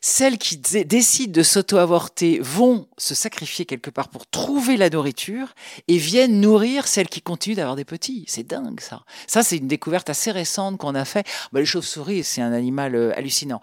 celles 0.00 0.38
qui 0.38 0.56
décident 0.56 1.32
de 1.32 1.42
s'auto-avorter 1.42 2.38
vont 2.40 2.86
se 2.96 3.14
sacrifier 3.14 3.66
quelque 3.66 3.90
part 3.90 4.08
pour 4.08 4.26
trouver 4.26 4.76
la 4.76 4.88
nourriture 4.88 5.54
et 5.88 5.98
viennent 5.98 6.40
nourrir 6.40 6.86
celles 6.86 7.08
qui 7.08 7.20
continuent 7.20 7.56
d'avoir 7.56 7.76
des 7.76 7.84
petits. 7.84 8.24
C'est 8.26 8.46
dingue 8.46 8.80
ça. 8.80 9.02
Ça, 9.26 9.42
c'est 9.42 9.58
une 9.58 9.68
découverte 9.68 10.08
assez 10.08 10.30
récente 10.30 10.78
qu'on 10.78 10.94
a 10.94 11.04
fait. 11.04 11.26
Bah, 11.52 11.60
les 11.60 11.66
chauves-souris, 11.66 12.24
c'est 12.24 12.40
un 12.40 12.52
animal 12.52 12.94
euh, 12.94 13.16
hallucinant. 13.16 13.60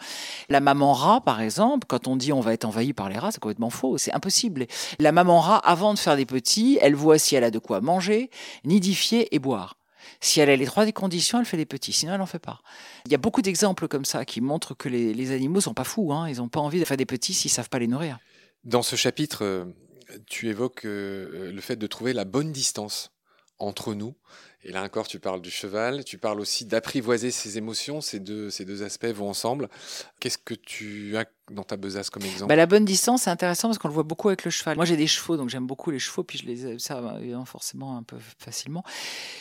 La 0.50 0.60
maman 0.60 0.94
rat, 0.94 1.22
par 1.22 1.42
exemple, 1.42 1.88
quand 1.88 2.08
on 2.08 2.16
dit 2.16 2.32
on 2.32 2.42
va 2.42 2.54
être 2.54 2.66
envahi 2.66 2.94
par 2.94 3.10
les 3.10 3.18
rats, 3.18 3.32
c'est 3.32 3.40
complètement 3.40 3.72
faux. 3.72 3.98
C'est 3.98 4.14
impossible. 4.14 4.68
La 5.00 5.12
maman 5.12 5.40
rat, 5.40 5.58
avant 5.58 5.94
de 5.94 6.00
faire 6.00 6.16
des 6.16 6.26
petits, 6.26 6.78
elle 6.82 6.96
voit 6.96 7.18
si 7.18 7.36
elle 7.36 7.44
a 7.44 7.52
de 7.52 7.60
quoi 7.60 7.82
manger, 7.82 8.30
nidifier 8.64 9.34
et 9.36 9.40
boire. 9.40 9.78
Si 10.20 10.40
elle 10.40 10.50
a 10.50 10.56
les 10.56 10.66
trois 10.66 10.90
conditions, 10.92 11.40
elle 11.40 11.46
fait 11.46 11.58
des 11.58 11.66
petits, 11.66 11.94
sinon 11.94 12.14
elle 12.14 12.20
n'en 12.20 12.26
fait 12.26 12.40
pas. 12.40 12.62
Il 13.06 13.12
y 13.12 13.16
a 13.16 13.20
beaucoup 13.20 13.42
d'exemples 13.42 13.88
comme 13.88 14.06
ça 14.06 14.26
qui 14.26 14.42
montrent 14.42 14.74
que 14.74 14.90
les, 14.90 15.14
les 15.14 15.32
animaux 15.32 15.62
sont 15.62 15.74
pas 15.74 15.84
fous, 15.84 16.12
hein. 16.14 16.28
ils 16.30 16.38
n'ont 16.38 16.50
pas 16.50 16.60
envie 16.60 16.80
de 16.80 16.86
faire 16.86 16.98
des 16.98 17.06
petits 17.06 17.34
s'ils 17.34 17.52
savent 17.52 17.70
pas 17.70 17.80
les 17.80 17.88
nourrir. 17.88 18.20
Dans 18.64 18.82
ce 18.82 18.96
chapitre, 18.96 19.44
euh, 19.44 19.66
tu 20.26 20.50
évoques 20.50 20.86
euh, 20.86 21.52
le 21.52 21.62
fait 21.62 21.76
de 21.76 21.88
trouver 21.88 22.14
la 22.14 22.26
bonne 22.26 22.52
distance 22.52 23.12
entre 23.60 23.94
nous. 23.94 24.16
Et 24.64 24.72
là 24.72 24.84
encore, 24.84 25.08
tu 25.08 25.20
parles 25.20 25.42
du 25.42 25.52
cheval, 25.52 26.04
tu 26.04 26.18
parles 26.18 26.40
aussi 26.40 26.66
d'apprivoiser 26.66 27.32
ses 27.32 27.58
émotions. 27.58 28.02
Ces 28.02 28.20
deux, 28.20 28.50
ces 28.50 28.66
deux 28.66 28.84
aspects 28.84 29.06
vont 29.06 29.30
ensemble. 29.30 29.70
Qu'est-ce 30.20 30.38
que 30.38 30.56
tu 30.56 31.16
as 31.16 31.26
dans 31.52 31.64
ta 31.64 31.78
besace 31.78 32.10
comme 32.10 32.24
exemple? 32.24 32.50
Bah, 32.50 32.56
La 32.56 32.66
bonne 32.66 32.84
distance, 32.84 33.24
c'est 33.24 33.30
intéressant 33.30 33.68
parce 33.68 33.78
qu'on 33.78 33.88
le 33.88 33.94
voit 33.94 34.04
beaucoup 34.04 34.30
avec 34.30 34.44
le 34.44 34.52
cheval. 34.52 34.76
Moi, 34.76 34.86
j'ai 34.86 34.98
des 34.98 35.08
chevaux, 35.08 35.38
donc 35.38 35.50
j'aime 35.50 35.68
beaucoup 35.68 35.92
les 35.92 36.00
chevaux, 36.00 36.24
puis 36.24 36.40
je 36.40 36.46
les 36.46 36.80
ça 36.80 37.02
forcément 37.46 37.98
un 37.98 38.04
peu 38.04 38.18
facilement. 38.40 38.84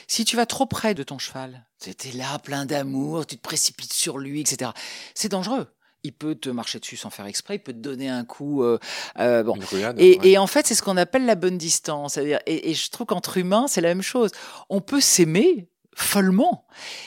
Si 0.07 0.25
tu 0.25 0.37
vas 0.37 0.47
trop 0.47 0.67
près 0.67 0.95
de 0.95 1.03
ton 1.03 1.19
cheval, 1.19 1.67
tu 1.81 1.91
es 1.91 2.13
là, 2.13 2.39
plein 2.39 2.67
d'amour, 2.67 3.27
tu 3.27 3.37
te 3.37 3.43
précipites 3.43 3.93
sur 3.93 4.19
lui, 4.19 4.43
etc. 4.43 4.71
C'est 5.15 5.31
dangereux 5.31 5.67
il 6.07 6.13
peut 6.13 6.35
te 6.35 6.49
marcher 6.49 6.79
dessus 6.79 6.97
sans 6.97 7.11
faire 7.11 7.27
exprès, 7.27 7.57
il 7.57 7.59
peut 7.61 7.73
te 7.73 7.79
donner 7.79 8.09
un 8.09 8.25
coup. 8.25 8.63
Euh, 8.63 8.79
euh, 9.19 9.43
bon. 9.43 9.57
et, 9.99 10.39
en 10.39 10.47
fait, 10.47 10.67
c'est 10.67 10.75
ce 10.75 10.83
qu'on 10.83 10.97
appelle 10.97 11.27
la 11.27 11.35
bonne 11.35 11.59
distance. 11.59 12.15
C'est-à-dire, 12.15 12.39
et, 12.47 12.75
je 12.75 12.91
trouve 12.91 13.07
qu'entre 13.07 13.37
humains, 13.39 13.67
c'est 13.69 13.81
la 13.81 13.89
même 13.89 14.03
chose. 14.03 14.31
On 14.71 14.81
peut 14.81 15.01
s'aimer 15.01 15.69
follement, 15.99 16.67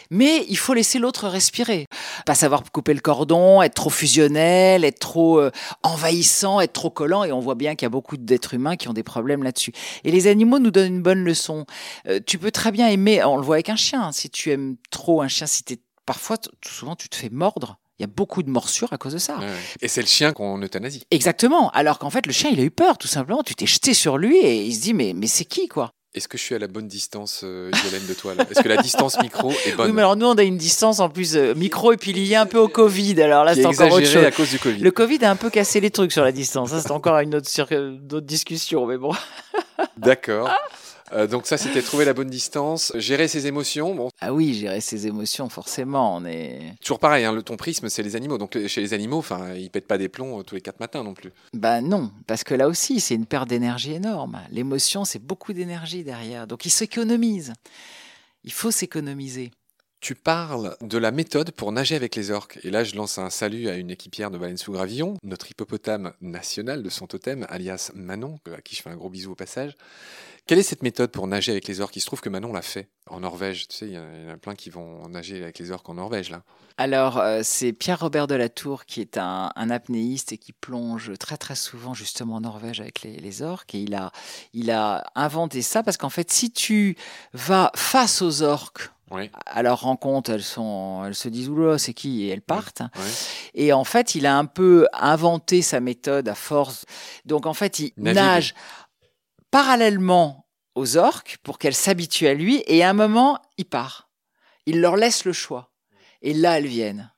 mais 0.10 0.43
il 0.49 0.58
faut 0.58 0.73
laisser 0.73 0.97
l'autre 0.97 1.28
respirer. 1.28 1.86
Pas 2.25 2.34
savoir 2.34 2.63
couper 2.71 2.95
le 2.95 2.99
cordon, 2.99 3.62
être 3.62 3.75
trop 3.75 3.91
fusionnel, 3.91 4.84
être 4.84 4.97
trop 4.97 5.39
euh, 5.39 5.52
envahissant, 5.84 6.60
être 6.60 6.73
trop 6.73 6.89
collant. 6.89 7.23
Et 7.23 7.32
on 7.32 7.39
voit 7.39 7.56
bien 7.56 7.75
qu'il 7.75 7.86
y 7.86 7.88
a 7.88 7.91
beaucoup 7.91 8.17
d'êtres 8.17 8.56
humains 8.56 8.75
qui 8.75 8.89
ont 8.89 8.93
des 8.93 9.04
problèmes 9.04 9.43
là-dessus. 9.43 9.73
Et 10.04 10.12
les 10.12 10.28
animaux 10.28 10.60
nous 10.60 10.71
donnent 10.71 10.95
une 10.95 11.04
bonne 11.04 11.23
leçon. 11.23 11.65
tu 12.25 12.39
peux 12.39 12.52
très 12.52 12.71
bien 12.71 12.88
aimer, 12.88 13.23
on 13.23 13.38
le 13.38 13.43
voit 13.43 13.56
avec 13.56 13.69
un 13.69 13.75
chien. 13.75 14.12
Si 14.12 14.30
tu 14.30 14.52
aimes 14.52 14.75
trop 14.89 15.21
un 15.21 15.28
chien, 15.28 15.45
si 15.45 15.63
es, 15.69 15.78
parfois, 16.06 16.38
souvent, 16.65 16.95
tu 16.95 17.08
te 17.10 17.15
fais 17.15 17.30
mordre 17.30 17.80
il 17.99 18.03
y 18.03 18.05
a 18.05 18.07
beaucoup 18.07 18.43
de 18.43 18.49
morsures 18.49 18.93
à 18.93 18.97
cause 18.97 19.13
de 19.13 19.17
ça. 19.17 19.39
Et 19.81 19.89
c'est 19.89 20.01
le 20.01 20.07
chien 20.07 20.31
qu'on 20.31 20.62
euthanasie. 20.62 21.03
Exactement. 21.12 21.69
Alors 21.71 21.99
qu'en 21.99 22.09
fait, 22.09 22.25
le 22.25 22.31
chien, 22.31 22.49
il 22.51 22.59
a 22.59 22.63
eu 22.63 22.71
peur, 22.71 22.97
tout 22.97 23.09
simplement. 23.09 23.43
Tu 23.43 23.55
t'es 23.55 23.65
jeté 23.65 23.93
sur 23.93 24.17
lui 24.17 24.38
et 24.38 24.63
il 24.63 24.73
se 24.73 24.81
dit, 24.81 24.93
mais, 24.93 25.13
mais 25.13 25.27
c'est 25.27 25.45
qui, 25.45 25.67
quoi? 25.67 25.91
Est-ce 26.15 26.27
que 26.27 26.39
je 26.39 26.43
suis 26.43 26.55
à 26.55 26.59
la 26.59 26.67
bonne 26.67 26.88
distance, 26.88 27.41
euh, 27.43 27.69
de 27.69 28.13
toi 28.15 28.33
Est-ce 28.49 28.62
que 28.62 28.67
la 28.67 28.77
distance 28.77 29.21
micro 29.21 29.51
est 29.67 29.75
bonne? 29.75 29.88
Oui, 29.88 29.93
mais 29.93 30.01
alors 30.01 30.15
nous, 30.15 30.25
on 30.25 30.33
a 30.33 30.43
une 30.43 30.57
distance 30.57 30.99
en 31.01 31.09
plus 31.09 31.35
euh, 31.35 31.53
micro 31.53 31.91
et 31.91 31.97
puis 31.97 32.13
liée 32.13 32.35
un 32.35 32.47
peu 32.47 32.57
au 32.57 32.67
Covid. 32.67 33.21
Alors 33.21 33.43
là, 33.43 33.53
c'est 33.53 33.65
encore 33.65 33.91
autre 33.91 34.07
chose. 34.07 34.23
à 34.23 34.31
cause 34.31 34.49
du 34.49 34.57
Covid. 34.57 34.79
Le 34.79 34.89
Covid 34.89 35.23
a 35.23 35.29
un 35.29 35.35
peu 35.35 35.51
cassé 35.51 35.79
les 35.79 35.91
trucs 35.91 36.12
sur 36.12 36.23
la 36.23 36.31
distance. 36.31 36.71
Ça, 36.71 36.81
c'est 36.81 36.91
encore 36.91 37.19
une 37.19 37.35
autre, 37.35 37.47
une 37.71 38.07
autre 38.12 38.25
discussion, 38.25 38.88
mais 38.88 38.97
bon. 38.97 39.13
D'accord. 39.97 40.49
Euh, 41.11 41.27
donc 41.27 41.45
ça, 41.45 41.57
c'était 41.57 41.81
trouver 41.81 42.05
la 42.05 42.13
bonne 42.13 42.29
distance, 42.29 42.91
gérer 42.95 43.27
ses 43.27 43.47
émotions. 43.47 43.95
Bon. 43.95 44.09
Ah 44.21 44.33
oui, 44.33 44.53
gérer 44.53 44.81
ses 44.81 45.07
émotions, 45.07 45.49
forcément. 45.49 46.15
On 46.17 46.25
est 46.25 46.75
toujours 46.81 46.99
pareil. 46.99 47.25
Hein, 47.25 47.33
le 47.33 47.43
ton 47.43 47.57
prisme, 47.57 47.89
c'est 47.89 48.03
les 48.03 48.15
animaux. 48.15 48.37
Donc 48.37 48.57
chez 48.67 48.81
les 48.81 48.93
animaux, 48.93 49.17
enfin, 49.17 49.53
ils 49.53 49.69
pètent 49.69 49.87
pas 49.87 49.97
des 49.97 50.09
plombs 50.09 50.39
euh, 50.39 50.43
tous 50.43 50.55
les 50.55 50.61
quatre 50.61 50.79
matins 50.79 51.03
non 51.03 51.13
plus. 51.13 51.31
Bah 51.53 51.81
non, 51.81 52.11
parce 52.27 52.43
que 52.43 52.53
là 52.53 52.67
aussi, 52.67 52.99
c'est 52.99 53.15
une 53.15 53.25
perte 53.25 53.49
d'énergie 53.49 53.93
énorme. 53.93 54.41
L'émotion, 54.51 55.05
c'est 55.05 55.23
beaucoup 55.23 55.53
d'énergie 55.53 56.03
derrière. 56.03 56.47
Donc 56.47 56.65
ils 56.65 56.71
s'économisent. 56.71 57.53
Il 58.43 58.53
faut 58.53 58.71
s'économiser. 58.71 59.51
Tu 60.01 60.15
parles 60.15 60.77
de 60.79 60.97
la 60.97 61.11
méthode 61.11 61.51
pour 61.51 61.73
nager 61.73 61.95
avec 61.95 62.15
les 62.15 62.31
orques. 62.31 62.57
Et 62.63 62.71
là, 62.71 62.85
je 62.85 62.95
lance 62.95 63.17
un 63.17 63.29
salut 63.29 63.67
à 63.67 63.75
une 63.75 63.91
équipière 63.91 64.31
de 64.31 64.37
Baleine 64.37 64.55
sous 64.55 64.71
Gravillon, 64.71 65.17
notre 65.23 65.51
hippopotame 65.51 66.13
national 66.21 66.83
de 66.83 66.89
son 66.89 67.05
totem, 67.05 67.45
alias 67.49 67.91
Manon, 67.95 68.39
à 68.55 68.61
qui 68.61 68.77
je 68.77 68.81
fais 68.81 68.89
un 68.89 68.95
gros 68.95 69.09
bisou 69.09 69.33
au 69.33 69.35
passage. 69.35 69.75
Quelle 70.49 70.57
est 70.57 70.63
cette 70.63 70.81
méthode 70.81 71.12
pour 71.12 71.27
nager 71.27 71.51
avec 71.51 71.67
les 71.67 71.79
orques? 71.79 71.95
Il 71.95 71.99
se 71.99 72.07
trouve 72.07 72.21
que 72.21 72.29
Manon 72.29 72.51
l'a 72.51 72.63
fait 72.63 72.89
en 73.07 73.19
Norvège. 73.19 73.67
Tu 73.67 73.77
sais, 73.77 73.85
il 73.85 73.93
y, 73.93 73.99
en 73.99 74.33
a 74.33 74.38
plein 74.38 74.55
qui 74.55 74.71
vont 74.71 75.07
nager 75.07 75.43
avec 75.43 75.59
les 75.59 75.69
orques 75.69 75.88
en 75.88 75.93
Norvège, 75.93 76.31
là. 76.31 76.41
Alors, 76.79 77.19
euh, 77.19 77.41
c'est 77.43 77.71
Pierre-Robert 77.71 78.25
Delatour 78.25 78.85
qui 78.85 78.99
est 78.99 79.19
un, 79.19 79.51
apnéiste 79.55 80.31
et 80.31 80.39
qui 80.39 80.51
plonge 80.51 81.12
très 81.19 81.38
très 81.38 81.53
souvent 81.53 81.93
justement 81.93 82.38
en 82.38 82.41
Norvège 82.41 82.81
avec 82.81 83.03
les, 83.03 83.41
orques. 83.43 83.75
Et 83.75 83.81
il 83.81 83.93
a, 83.93 84.12
il 84.53 84.71
a 84.71 85.03
inventé 85.13 85.62
ça 85.62 85.83
parce 85.83 85.97
qu'en 85.97 86.09
fait, 86.09 86.31
si 86.31 86.49
tu 86.49 86.97
vas 87.33 87.71
face 87.75 88.23
aux 88.23 88.41
orques, 88.41 88.89
à 89.45 89.62
leur 89.62 89.81
rencontre, 89.81 90.31
elles, 90.31 90.43
sont, 90.43 91.03
elles 91.05 91.15
se 91.15 91.29
disent 91.29 91.49
Oula, 91.49 91.77
c'est 91.77 91.93
qui? 91.93 92.23
Et 92.23 92.29
elles 92.29 92.41
partent. 92.41 92.81
Et 93.53 93.71
en 93.71 93.83
fait, 93.83 94.15
il 94.15 94.25
a 94.25 94.35
un 94.35 94.45
peu 94.45 94.88
inventé 94.93 95.62
sa 95.62 95.79
méthode 95.79 96.27
à 96.27 96.35
force. 96.35 96.85
Donc 97.25 97.45
en 97.45 97.53
fait, 97.53 97.79
il 97.79 97.91
nage 97.97 98.55
parallèlement 99.51 100.47
aux 100.75 100.97
orques 100.97 101.38
pour 101.43 101.57
qu'elles 101.57 101.75
s'habituent 101.75 102.27
à 102.27 102.33
lui 102.33 102.63
et 102.67 102.83
à 102.83 102.89
un 102.89 102.93
moment, 102.93 103.39
il 103.57 103.65
part. 103.65 104.09
Il 104.65 104.81
leur 104.81 104.95
laisse 104.95 105.25
le 105.25 105.33
choix. 105.33 105.71
Et 106.21 106.33
là, 106.33 106.57
elles 106.57 106.67
viennent. 106.67 107.12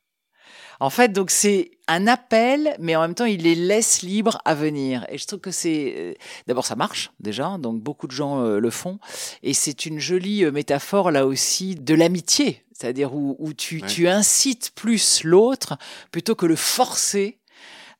En 0.79 0.89
fait, 0.89 1.13
donc 1.13 1.29
c'est 1.29 1.69
un 1.87 2.07
appel, 2.07 2.75
mais 2.79 2.95
en 2.95 3.01
même 3.01 3.13
temps, 3.13 3.25
il 3.25 3.43
les 3.43 3.53
laisse 3.53 4.01
libres 4.01 4.39
à 4.45 4.55
venir. 4.55 5.05
Et 5.09 5.19
je 5.19 5.27
trouve 5.27 5.39
que 5.39 5.51
c'est... 5.51 5.93
Euh, 5.95 6.13
d'abord, 6.47 6.65
ça 6.65 6.75
marche 6.75 7.11
déjà, 7.19 7.57
donc 7.59 7.79
beaucoup 7.83 8.07
de 8.07 8.11
gens 8.11 8.41
euh, 8.41 8.59
le 8.59 8.69
font. 8.71 8.97
Et 9.43 9.53
c'est 9.53 9.85
une 9.85 9.99
jolie 9.99 10.43
euh, 10.43 10.51
métaphore, 10.51 11.11
là 11.11 11.27
aussi, 11.27 11.75
de 11.75 11.93
l'amitié. 11.93 12.65
C'est-à-dire 12.73 13.13
où, 13.13 13.53
tu, 13.53 13.83
tu 13.83 14.07
incites 14.07 14.71
plus 14.73 15.23
l'autre 15.23 15.77
plutôt 16.09 16.33
que 16.33 16.47
le 16.47 16.55
forcer. 16.55 17.37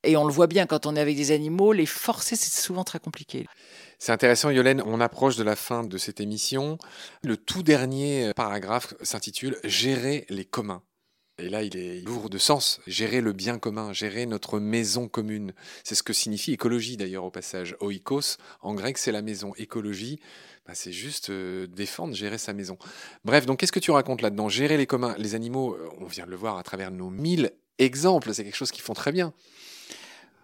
Et 0.04 0.18
on 0.18 0.26
le 0.26 0.34
voit 0.34 0.48
bien 0.48 0.66
quand 0.66 0.88
on 0.88 0.96
est 0.96 1.00
avec 1.00 1.16
des 1.16 1.30
animaux, 1.30 1.74
les 1.74 1.86
forcer, 1.86 2.36
c'est 2.36 2.60
souvent 2.60 2.84
très 2.84 2.98
compliqué. 2.98 3.46
C'est 4.04 4.12
intéressant, 4.12 4.50
Yolène. 4.50 4.82
On 4.88 5.00
approche 5.00 5.36
de 5.36 5.44
la 5.44 5.56
fin 5.56 5.84
de 5.84 6.00
cette 6.00 6.20
émission. 6.20 6.80
Le 7.24 7.38
tout 7.38 7.62
dernier 7.62 8.32
paragraphe 8.36 8.96
s'intitule 9.04 9.60
Gérer 9.64 10.26
les 10.30 10.44
communs. 10.44 10.82
Et 11.38 11.50
là, 11.50 11.62
il 11.62 11.78
est 11.78 12.02
lourd 12.02 12.32
de 12.32 12.40
sens. 12.40 12.82
Gérer 12.88 13.22
le 13.22 13.32
bien 13.32 13.60
commun, 13.60 13.94
gérer 13.94 14.26
notre 14.26 14.60
maison 14.60 15.08
commune. 15.08 15.54
C'est 15.84 15.94
ce 15.94 16.02
que 16.02 16.14
signifie 16.14 16.52
écologie 16.52 16.98
d'ailleurs 16.98 17.26
au 17.26 17.30
passage. 17.30 17.76
Oikos, 17.80 18.38
en 18.62 18.74
grec, 18.74 18.98
c'est 18.98 19.12
la 19.12 19.22
maison. 19.22 19.54
Écologie, 19.58 20.20
bah, 20.66 20.74
c'est 20.74 20.92
juste 20.92 21.30
euh, 21.30 21.68
défendre, 21.68 22.16
gérer 22.16 22.40
sa 22.40 22.54
maison. 22.54 22.80
Bref, 23.24 23.46
donc 23.46 23.60
qu'est-ce 23.60 23.72
que 23.72 23.80
tu 23.80 23.92
racontes 23.92 24.24
là-dedans? 24.24 24.50
Gérer 24.50 24.78
les 24.78 24.88
communs. 24.88 25.14
Les 25.20 25.36
animaux, 25.36 25.76
euh, 25.76 25.88
on 26.00 26.06
vient 26.06 26.26
de 26.26 26.32
le 26.32 26.38
voir 26.38 26.58
à 26.58 26.64
travers 26.64 26.90
nos 26.90 27.12
mille 27.12 27.52
exemples, 27.78 28.34
c'est 28.34 28.44
quelque 28.44 28.58
chose 28.58 28.72
qu'ils 28.72 28.84
font 28.84 28.96
très 28.96 29.12
bien. 29.12 29.32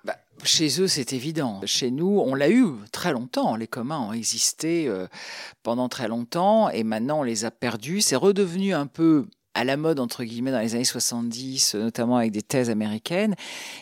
Bah, 0.08 0.16
chez 0.44 0.80
eux, 0.80 0.88
c'est 0.88 1.12
évident. 1.12 1.60
Chez 1.66 1.92
nous, 1.92 2.24
on 2.26 2.34
l'a 2.34 2.50
eu 2.50 2.66
très 2.94 3.12
longtemps. 3.12 3.58
Les 3.58 3.68
communs 3.68 4.00
ont 4.00 4.14
existé 4.14 4.88
euh, 4.88 5.06
pendant 5.64 5.90
très 5.90 6.08
longtemps 6.08 6.70
et 6.70 6.84
maintenant 6.84 7.20
on 7.20 7.24
les 7.24 7.44
a 7.44 7.52
perdus. 7.52 8.00
C'est 8.00 8.16
redevenu 8.16 8.74
un 8.74 8.88
peu 8.88 9.28
à 9.58 9.64
la 9.64 9.76
mode, 9.76 10.00
entre 10.00 10.24
guillemets, 10.24 10.52
dans 10.52 10.60
les 10.60 10.76
années 10.76 10.84
70, 10.84 11.76
notamment 11.76 12.18
avec 12.18 12.32
des 12.32 12.44
thèses 12.44 12.70
américaines. 12.70 13.34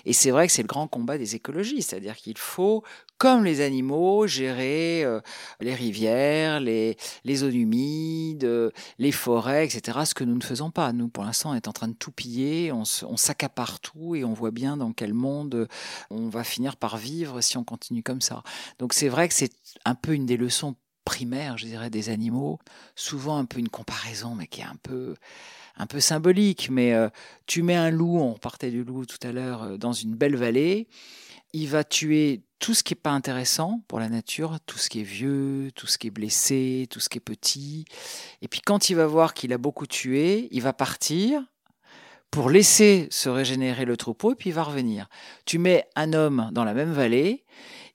Et 0.06 0.14
c'est 0.14 0.32
vrai 0.32 0.48
que 0.48 0.54
c'est 0.54 0.62
le 0.62 0.70
grand 0.70 0.88
combat 0.88 1.18
des 1.18 1.36
écologistes, 1.36 1.90
c'est-à-dire 1.90 2.16
qu'il 2.16 2.38
faut, 2.38 2.82
comme 3.18 3.44
les 3.44 3.60
animaux, 3.60 4.26
gérer 4.26 5.04
euh, 5.04 5.20
les 5.60 5.76
rivières, 5.76 6.62
les, 6.62 6.96
les 7.26 7.36
zones 7.36 7.56
humides, 7.56 8.72
les 9.00 9.12
forêts, 9.12 9.66
etc. 9.66 10.00
Ce 10.06 10.14
que 10.14 10.24
nous 10.24 10.36
ne 10.36 10.44
faisons 10.44 10.72
pas. 10.72 10.94
Nous, 10.94 11.10
pour 11.10 11.26
l'instant, 11.26 11.52
on 11.52 11.56
est 11.56 11.68
en 11.68 11.74
train 11.74 11.90
de 11.90 11.94
tout 11.94 12.12
piller, 12.12 12.72
on, 12.72 12.84
on 13.04 13.18
s'accapare 13.18 13.82
tout 13.82 14.16
et 14.16 14.24
on 14.24 14.34
voit 14.34 14.52
bien 14.52 14.78
dans 14.78 14.94
quel 14.94 15.14
monde 15.14 15.68
on 16.10 16.30
va 16.30 16.46
finir 16.46 16.78
par 16.78 16.96
vivre 16.96 17.42
si 17.42 17.58
on 17.58 17.66
continue 17.66 18.02
comme 18.02 18.22
ça. 18.22 18.44
Donc 18.80 18.94
c'est 18.94 19.10
vrai 19.10 19.28
que 19.28 19.34
c'est 19.34 19.52
un 19.84 19.96
peu 19.96 20.14
une 20.14 20.26
des 20.26 20.38
leçons 20.38 20.76
primaires, 21.06 21.58
je 21.58 21.68
dirais, 21.68 21.90
des 21.90 22.10
animaux. 22.10 22.60
Souvent 22.96 23.38
un 23.38 23.46
peu 23.46 23.60
une 23.60 23.70
comparaison, 23.70 24.36
mais 24.36 24.48
qui 24.48 24.62
est 24.62 24.66
un 24.66 24.78
peu 24.82 25.16
un 25.78 25.88
peu 25.88 26.00
symbolique, 26.00 26.70
mais 26.72 26.94
euh, 26.94 27.10
tu 27.46 27.62
mets 27.62 27.76
un 27.76 27.92
loup, 27.92 28.20
on 28.20 28.34
partait 28.34 28.72
du 28.72 28.84
loup 28.84 29.06
tout 29.06 29.26
à 29.28 29.32
l'heure, 29.32 29.64
euh, 29.64 29.78
dans 29.78 29.94
une 29.94 30.16
belle 30.16 30.36
vallée, 30.36 30.88
il 31.54 31.68
va 31.68 31.84
tuer 31.84 32.44
tout 32.60 32.74
ce 32.74 32.84
qui 32.84 32.94
n'est 32.94 33.00
pas 33.00 33.12
intéressant 33.12 33.82
pour 33.88 34.00
la 34.00 34.10
nature, 34.10 34.58
tout 34.66 34.78
ce 34.78 34.90
qui 34.90 35.02
est 35.02 35.04
vieux, 35.04 35.72
tout 35.76 35.88
ce 35.88 35.98
qui 35.98 36.08
est 36.08 36.12
blessé, 36.12 36.88
tout 36.90 37.00
ce 37.00 37.10
qui 37.10 37.18
est 37.18 37.22
petit. 37.22 37.86
Et 38.42 38.48
puis 38.48 38.62
quand 38.62 38.90
il 38.90 38.96
va 38.96 39.08
voir 39.08 39.34
qu'il 39.34 39.54
a 39.54 39.58
beaucoup 39.58 39.88
tué, 39.88 40.48
il 40.52 40.62
va 40.62 40.74
partir 40.74 41.44
pour 42.32 42.50
laisser 42.50 43.08
se 43.12 43.30
régénérer 43.30 43.86
le 43.86 43.96
troupeau 43.96 44.34
et 44.34 44.36
puis 44.36 44.50
il 44.50 44.54
va 44.54 44.64
revenir. 44.64 45.08
Tu 45.46 45.58
mets 45.58 45.88
un 45.96 46.12
homme 46.12 46.50
dans 46.52 46.66
la 46.66 46.74
même 46.74 46.92
vallée, 46.92 47.46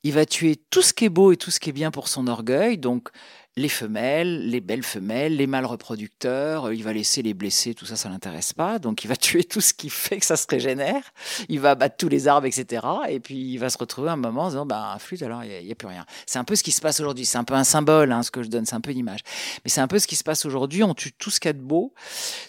il 0.03 0.13
va 0.13 0.25
tuer 0.25 0.57
tout 0.57 0.81
ce 0.81 0.95
qui 0.95 1.05
est 1.05 1.11
beau 1.11 1.33
et 1.33 1.37
tout 1.37 1.51
ce 1.51 1.61
qui 1.61 1.69
est 1.69 1.75
bien 1.75 1.91
pour 1.91 2.09
son 2.09 2.27
orgueil, 2.27 2.79
donc 2.79 3.11
les 3.57 3.69
femelles, 3.69 4.49
les 4.49 4.61
belles 4.61 4.85
femelles, 4.85 5.37
les 5.37 5.49
mâles 5.49 5.67
reproducteurs, 5.67 6.69
euh, 6.69 6.75
il 6.75 6.85
va 6.85 6.93
laisser 6.93 7.21
les 7.21 7.35
blessés, 7.35 7.75
tout 7.75 7.85
ça, 7.85 7.97
ça 7.97 8.09
l'intéresse 8.09 8.53
pas. 8.53 8.79
Donc 8.79 9.03
il 9.03 9.09
va 9.09 9.17
tuer 9.31 9.43
tout 9.43 9.61
ce 9.61 9.75
qui 9.75 9.91
fait 9.91 10.19
que 10.19 10.27
ça 10.27 10.37
se 10.37 10.47
régénère, 10.49 11.03
il 11.49 11.59
va 11.59 11.73
abattre 11.73 11.97
tous 11.97 12.09
les 12.09 12.29
arbres, 12.29 12.47
etc. 12.47 12.87
Et 13.09 13.19
puis 13.19 13.37
il 13.37 13.59
va 13.59 13.69
se 13.69 13.79
retrouver 13.79 14.11
un 14.11 14.17
moment 14.17 14.45
en 14.45 14.49
disant, 14.51 14.67
bah, 14.67 14.97
flûte, 15.01 15.23
alors 15.23 15.43
il 15.43 15.65
n'y 15.65 15.73
a, 15.73 15.75
plus 15.75 15.89
rien. 15.89 16.07
C'est 16.27 16.39
un 16.39 16.45
peu 16.45 16.55
ce 16.55 16.63
qui 16.63 16.73
se 16.73 16.81
passe 16.81 17.01
aujourd'hui, 17.01 17.25
c'est 17.25 17.39
un 17.39 17.45
peu 17.45 17.55
un 17.55 17.65
symbole, 17.65 18.13
hein, 18.13 18.23
ce 18.23 18.31
que 18.31 18.43
je 18.43 18.49
donne, 18.49 18.67
c'est 18.67 18.77
un 18.77 18.81
peu 18.81 18.93
une 18.93 18.99
image. 18.99 19.21
Mais 19.65 19.71
c'est 19.71 19.81
un 19.81 19.89
peu 19.89 19.99
ce 19.99 20.07
qui 20.07 20.17
se 20.17 20.25
passe 20.25 20.45
aujourd'hui, 20.45 20.85
on 20.85 20.95
tue 20.95 21.13
tout 21.13 21.31
ce 21.31 21.41
qu'il 21.41 21.49
y 21.49 21.51
a 21.51 21.55
de 21.55 21.61
beau, 21.61 21.93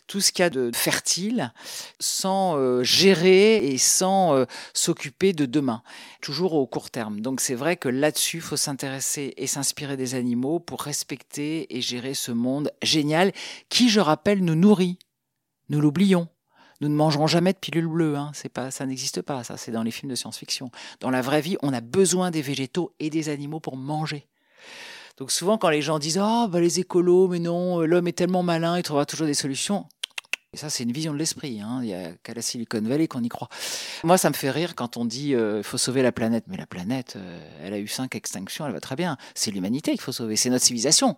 tout 0.05 0.21
ce 0.21 0.31
qu'il 0.31 0.43
y 0.43 0.45
a 0.45 0.49
de 0.49 0.71
fertile, 0.73 1.51
sans 1.99 2.57
euh, 2.57 2.83
gérer 2.83 3.57
et 3.57 3.77
sans 3.79 4.35
euh, 4.35 4.45
s'occuper 4.73 5.33
de 5.33 5.45
demain, 5.45 5.81
toujours 6.21 6.53
au 6.53 6.67
court 6.67 6.91
terme. 6.91 7.21
Donc 7.21 7.41
c'est 7.41 7.55
vrai 7.55 7.75
que 7.75 7.89
là-dessus, 7.89 8.37
il 8.37 8.43
faut 8.43 8.57
s'intéresser 8.57 9.33
et 9.37 9.47
s'inspirer 9.47 9.97
des 9.97 10.13
animaux 10.13 10.59
pour 10.59 10.83
respecter 10.91 11.77
et 11.77 11.79
gérer 11.79 12.13
ce 12.13 12.33
monde 12.33 12.69
génial 12.83 13.31
qui, 13.69 13.87
je 13.89 14.01
rappelle, 14.01 14.43
nous 14.43 14.55
nourrit. 14.55 14.99
Nous 15.69 15.79
l'oublions. 15.79 16.27
Nous 16.81 16.89
ne 16.89 16.95
mangerons 16.95 17.27
jamais 17.27 17.53
de 17.53 17.57
pilules 17.57 17.87
bleues, 17.87 18.17
hein. 18.17 18.31
c'est 18.33 18.49
pas, 18.49 18.71
ça 18.71 18.85
n'existe 18.85 19.21
pas, 19.21 19.45
ça 19.45 19.55
c'est 19.55 19.71
dans 19.71 19.83
les 19.83 19.91
films 19.91 20.09
de 20.09 20.15
science-fiction. 20.15 20.69
Dans 20.99 21.09
la 21.09 21.21
vraie 21.21 21.39
vie, 21.39 21.55
on 21.61 21.71
a 21.71 21.79
besoin 21.79 22.29
des 22.29 22.41
végétaux 22.41 22.91
et 22.99 23.09
des 23.09 23.29
animaux 23.29 23.61
pour 23.61 23.77
manger. 23.77 24.27
Donc 25.15 25.31
souvent 25.31 25.57
quand 25.57 25.69
les 25.69 25.81
gens 25.81 25.97
disent 25.97 26.19
oh 26.21 26.47
bah 26.49 26.59
les 26.59 26.79
écolos 26.79 27.27
mais 27.29 27.39
non 27.39 27.81
l'homme 27.81 28.07
est 28.07 28.17
tellement 28.17 28.43
malin 28.43 28.77
il 28.77 28.83
trouvera 28.83 29.05
toujours 29.05 29.27
des 29.27 29.33
solutions. 29.33 29.85
Et 30.53 30.57
ça, 30.57 30.69
c'est 30.69 30.83
une 30.83 30.91
vision 30.91 31.13
de 31.13 31.17
l'esprit. 31.17 31.61
Hein. 31.61 31.79
Il 31.81 31.87
n'y 31.87 31.93
a 31.93 32.11
qu'à 32.23 32.33
la 32.33 32.41
Silicon 32.41 32.81
Valley 32.81 33.07
qu'on 33.07 33.23
y 33.23 33.29
croit. 33.29 33.47
Moi, 34.03 34.17
ça 34.17 34.29
me 34.29 34.33
fait 34.33 34.51
rire 34.51 34.75
quand 34.75 34.97
on 34.97 35.05
dit 35.05 35.33
euh, 35.33 35.63
faut 35.63 35.77
sauver 35.77 36.01
la 36.01 36.11
planète. 36.11 36.43
Mais 36.47 36.57
la 36.57 36.65
planète, 36.65 37.13
euh, 37.15 37.39
elle 37.63 37.73
a 37.73 37.79
eu 37.79 37.87
cinq 37.87 38.15
extinctions, 38.15 38.65
elle 38.65 38.73
va 38.73 38.81
très 38.81 38.97
bien. 38.97 39.15
C'est 39.33 39.51
l'humanité 39.51 39.91
qu'il 39.91 40.01
faut 40.01 40.11
sauver, 40.11 40.35
c'est 40.35 40.49
notre 40.49 40.65
civilisation. 40.65 41.15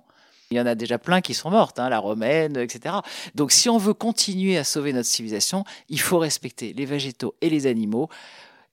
Il 0.51 0.57
y 0.57 0.61
en 0.61 0.67
a 0.67 0.75
déjà 0.75 0.99
plein 0.99 1.21
qui 1.21 1.33
sont 1.33 1.49
mortes, 1.49 1.79
hein, 1.79 1.89
la 1.89 1.97
romaine, 1.97 2.57
etc. 2.57 2.97
Donc, 3.33 3.51
si 3.51 3.69
on 3.69 3.79
veut 3.79 3.95
continuer 3.95 4.55
à 4.55 4.63
sauver 4.63 4.93
notre 4.93 5.09
civilisation, 5.09 5.63
il 5.89 5.99
faut 5.99 6.19
respecter 6.19 6.73
les 6.73 6.85
végétaux 6.85 7.33
et 7.41 7.49
les 7.49 7.65
animaux 7.65 8.09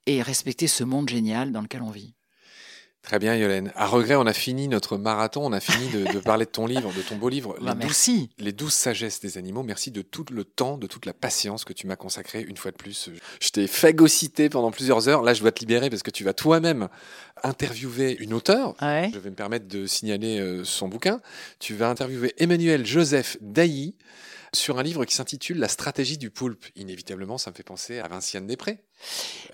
et 0.04 0.20
respecter 0.20 0.66
ce 0.66 0.84
monde 0.84 1.08
génial 1.08 1.52
dans 1.52 1.62
lequel 1.62 1.80
on 1.80 1.90
vit. 1.90 2.12
Très 3.02 3.18
bien, 3.18 3.34
Yolène. 3.34 3.72
À 3.76 3.86
regret, 3.86 4.14
on 4.14 4.26
a 4.26 4.32
fini 4.32 4.68
notre 4.68 4.98
marathon, 4.98 5.46
on 5.46 5.52
a 5.52 5.60
fini 5.60 5.88
de, 5.88 6.18
parler 6.20 6.44
de 6.44 6.50
ton 6.50 6.66
livre, 6.66 6.92
de 6.92 7.02
ton 7.02 7.16
beau 7.16 7.28
livre. 7.28 7.56
Bah, 7.70 7.74
merci. 7.74 8.30
les 8.38 8.52
douze 8.52 8.72
sagesses 8.72 9.20
des 9.20 9.38
animaux. 9.38 9.62
Merci 9.62 9.90
de 9.90 10.02
tout 10.02 10.24
le 10.30 10.44
temps, 10.44 10.76
de 10.76 10.86
toute 10.86 11.06
la 11.06 11.12
patience 11.12 11.64
que 11.64 11.72
tu 11.72 11.86
m'as 11.86 11.96
consacré 11.96 12.42
une 12.42 12.56
fois 12.56 12.70
de 12.70 12.76
plus. 12.76 13.10
Je 13.40 13.48
t'ai 13.50 13.66
phagocyté 13.66 14.48
pendant 14.48 14.70
plusieurs 14.70 15.08
heures. 15.08 15.22
Là, 15.22 15.34
je 15.34 15.40
dois 15.40 15.52
te 15.52 15.60
libérer 15.60 15.88
parce 15.88 16.02
que 16.02 16.10
tu 16.10 16.24
vas 16.24 16.32
toi-même 16.32 16.88
interviewer 17.42 18.16
une 18.20 18.34
auteure. 18.34 18.74
Je 18.80 19.18
vais 19.18 19.30
me 19.30 19.34
permettre 19.34 19.68
de 19.68 19.86
signaler 19.86 20.38
euh, 20.38 20.64
son 20.64 20.88
bouquin. 20.88 21.20
Tu 21.58 21.74
vas 21.74 21.88
interviewer 21.88 22.34
Emmanuel 22.38 22.84
Joseph 22.84 23.36
Dailly 23.40 23.94
sur 24.52 24.78
un 24.78 24.82
livre 24.82 25.04
qui 25.04 25.14
s'intitule 25.14 25.58
La 25.58 25.68
stratégie 25.68 26.18
du 26.18 26.30
poulpe. 26.30 26.64
Inévitablement, 26.76 27.38
ça 27.38 27.50
me 27.50 27.56
fait 27.56 27.62
penser 27.62 27.98
à 27.98 28.08
Vinciane 28.08 28.46
Després, 28.46 28.78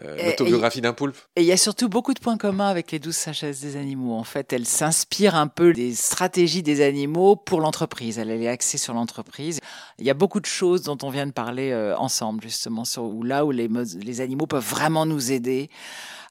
euh, 0.03 0.27
l'autobiographie 0.27 0.81
d'un 0.81 0.93
poulpe. 0.93 1.17
Et 1.37 1.43
il 1.43 1.47
y 1.47 1.53
a 1.53 1.57
surtout 1.57 1.89
beaucoup 1.89 2.15
de 2.15 2.21
points 2.21 2.39
communs 2.39 2.69
avec 2.69 2.93
les 2.93 2.99
douze 2.99 3.17
sagesses 3.17 3.61
des 3.61 3.77
animaux. 3.77 4.15
En 4.15 4.25
fait, 4.25 4.53
elle 4.53 4.67
s'inspire 4.67 5.35
un 5.35 5.49
peu 5.49 5.73
des 5.73 5.95
stratégies 5.95 6.63
des 6.63 6.81
animaux 6.81 7.37
pour 7.37 7.61
l'entreprise. 7.61 8.19
Elle, 8.19 8.31
est 8.31 8.49
axée 8.49 8.79
sur 8.79 8.95
l'entreprise. 8.95 9.61
Il 9.99 10.07
y 10.07 10.11
a 10.11 10.15
beaucoup 10.15 10.41
de 10.41 10.47
choses 10.47 10.83
dont 10.83 10.99
on 11.03 11.11
vient 11.11 11.27
de 11.27 11.33
parler 11.33 11.71
euh, 11.71 11.97
ensemble, 11.97 12.43
justement, 12.43 12.85
sur, 12.85 13.05
où 13.05 13.23
là 13.23 13.45
où 13.45 13.51
les, 13.51 13.69
les 13.69 14.21
animaux 14.21 14.47
peuvent 14.47 14.67
vraiment 14.67 15.07
nous 15.07 15.33
aider 15.33 15.71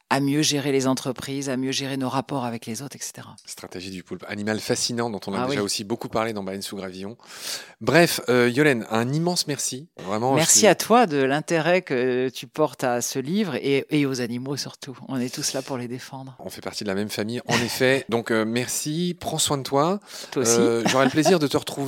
à 0.10 0.20
mieux 0.20 0.44
gérer 0.44 0.72
les 0.72 0.86
entreprises, 0.86 1.50
à 1.50 1.58
mieux 1.58 1.72
gérer 1.72 1.98
nos 1.98 2.10
rapports 2.10 2.46
avec 2.46 2.68
les 2.68 2.84
autres, 2.84 2.96
etc. 2.96 3.28
Stratégie 3.46 3.89
du 3.89 4.04
poulpe, 4.04 4.24
animal 4.28 4.60
fascinant 4.60 5.10
dont 5.10 5.20
on 5.26 5.34
a 5.34 5.44
ah 5.44 5.48
déjà 5.48 5.63
aussi 5.63 5.84
beaucoup 5.84 6.10
parlé 6.10 6.32
dans 6.32 6.44
Baleine 6.44 6.62
sous 6.62 6.76
gravillon. 6.76 7.18
Bref, 7.82 8.22
euh, 8.30 8.50
Yolène, 8.50 8.86
un 8.91 9.12
immense 9.12 9.48
merci. 9.48 9.88
Vraiment. 9.98 10.36
Merci 10.36 10.68
à 10.68 10.76
toi 10.76 11.08
de 11.08 11.18
l'intérêt 11.18 11.82
que 11.82 12.30
tu 12.30 12.46
portes 12.46 12.84
à 12.84 13.02
ce 13.02 13.18
livre 13.18 13.56
et, 13.56 14.06
aux 14.06 14.22
animaux 14.22 14.58
surtout. 14.58 14.98
On 15.08 15.20
est 15.20 15.34
tous 15.34 15.54
là 15.54 15.63
pour 15.63 15.78
les 15.78 15.88
défendre. 15.88 16.36
On 16.39 16.50
fait 16.50 16.62
partie 16.62 16.84
de 16.84 16.89
la 16.89 16.96
même 16.96 17.10
famille, 17.10 17.41
en 17.48 17.56
effet. 17.56 18.06
Donc 18.10 18.30
euh, 18.30 18.46
merci, 18.46 19.18
prends 19.20 19.39
soin 19.39 19.58
de 19.58 19.63
toi. 19.63 20.00
Toi 20.32 20.44
aussi. 20.44 20.60
Euh, 20.60 20.84
j'aurai 20.86 21.06
le 21.06 21.12
plaisir 21.12 21.39
de 21.39 21.48
te 21.48 21.58
retrouver 21.58 21.86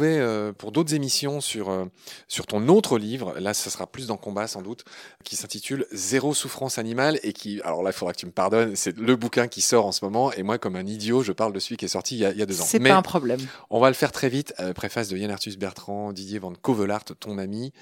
pour 0.58 0.72
d'autres 0.72 0.96
émissions 0.96 1.40
sur, 1.40 1.88
sur 2.28 2.48
ton 2.48 2.68
autre 2.68 2.98
livre. 2.98 3.36
Là, 3.40 3.54
ce 3.54 3.70
sera 3.70 3.86
plus 3.86 4.08
dans 4.08 4.18
Combat 4.18 4.48
sans 4.48 4.64
doute, 4.64 4.86
qui 5.24 5.36
s'intitule 5.36 5.86
Zéro 5.92 6.34
souffrance 6.34 6.80
animale 6.80 7.20
et 7.22 7.34
qui, 7.34 7.62
alors 7.62 7.84
là, 7.84 7.92
il 7.92 7.94
faudra 8.08 8.14
que 8.14 8.20
tu 8.20 8.26
me 8.26 8.32
pardonnes, 8.32 8.76
c'est 8.76 8.98
le 8.98 9.16
bouquin 9.16 9.48
qui 9.48 9.62
sort 9.62 9.86
en 9.86 9.92
ce 9.92 10.04
moment. 10.04 10.32
Et 10.34 10.44
moi, 10.44 10.58
comme 10.58 10.76
un 10.76 10.86
idiot, 10.86 11.24
je 11.24 11.32
parle 11.32 11.54
de 11.54 11.60
celui 11.60 11.78
qui 11.78 11.86
est 11.86 11.90
sorti 11.90 12.16
il 12.16 12.20
y 12.20 12.26
a, 12.26 12.46
deux 12.46 12.62
ans. 12.62 12.66
C'est 12.66 12.80
pas 12.80 12.96
un 12.96 13.02
problème. 13.02 13.40
On 13.70 13.80
va 13.80 13.90
le 13.90 13.96
faire 13.96 14.12
très 14.12 14.30
vite. 14.30 14.54
préface 14.76 15.10
de 15.10 15.18
Yann 15.18 15.32
Arthus 15.32 15.58
Bertrand, 15.58 16.14
Didier 16.14 16.40
Van 16.40 16.54
Covelart, 16.54 17.06
ton 17.20 17.38
ami. 17.38 17.74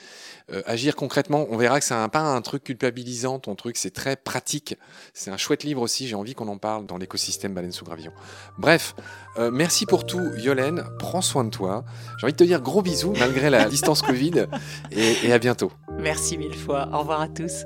Euh, 0.52 0.62
agir 0.66 0.96
concrètement, 0.96 1.48
on 1.50 1.58
verra 1.58 1.80
que 1.80 1.86
c'est 1.86 1.96
pas 2.12 2.20
un 2.20 2.42
truc 2.42 2.64
culpabilisant, 2.64 3.40
ton 3.40 3.56
truc, 3.56 3.78
c'est 3.78 3.92
très 3.92 4.16
pratique. 4.16 4.78
C'est 5.14 5.32
un 5.32 5.38
chouette 5.38 5.64
livre 5.64 5.82
aussi, 5.82 6.08
j'ai 6.08 6.16
envie 6.16 6.36
qu'on 6.36 6.48
en 6.48 6.58
parle 6.58 6.86
dans 6.86 6.98
l'écosystème 6.98 7.54
Baleine 7.54 7.72
sous 7.72 7.86
Gravillon. 7.86 8.12
Bref, 8.58 8.96
euh, 9.38 9.52
merci 9.52 9.86
pour 9.86 10.06
tout, 10.06 10.32
Yolène. 10.38 10.84
Prends 11.00 11.22
soin 11.22 11.44
de 11.44 11.50
toi. 11.50 11.84
J'ai 12.20 12.26
envie 12.26 12.34
de 12.34 12.38
te 12.38 12.44
dire 12.44 12.62
gros 12.62 12.82
bisous, 12.82 13.14
malgré 13.20 13.50
la 13.50 13.66
distance 13.70 14.02
Covid, 14.02 14.46
et 14.92 15.32
à 15.32 15.40
bientôt. 15.40 15.72
Merci 16.00 16.38
mille 16.38 16.56
fois. 16.56 16.90
Au 16.94 17.00
revoir 17.00 17.22
à 17.22 17.28
tous. 17.28 17.66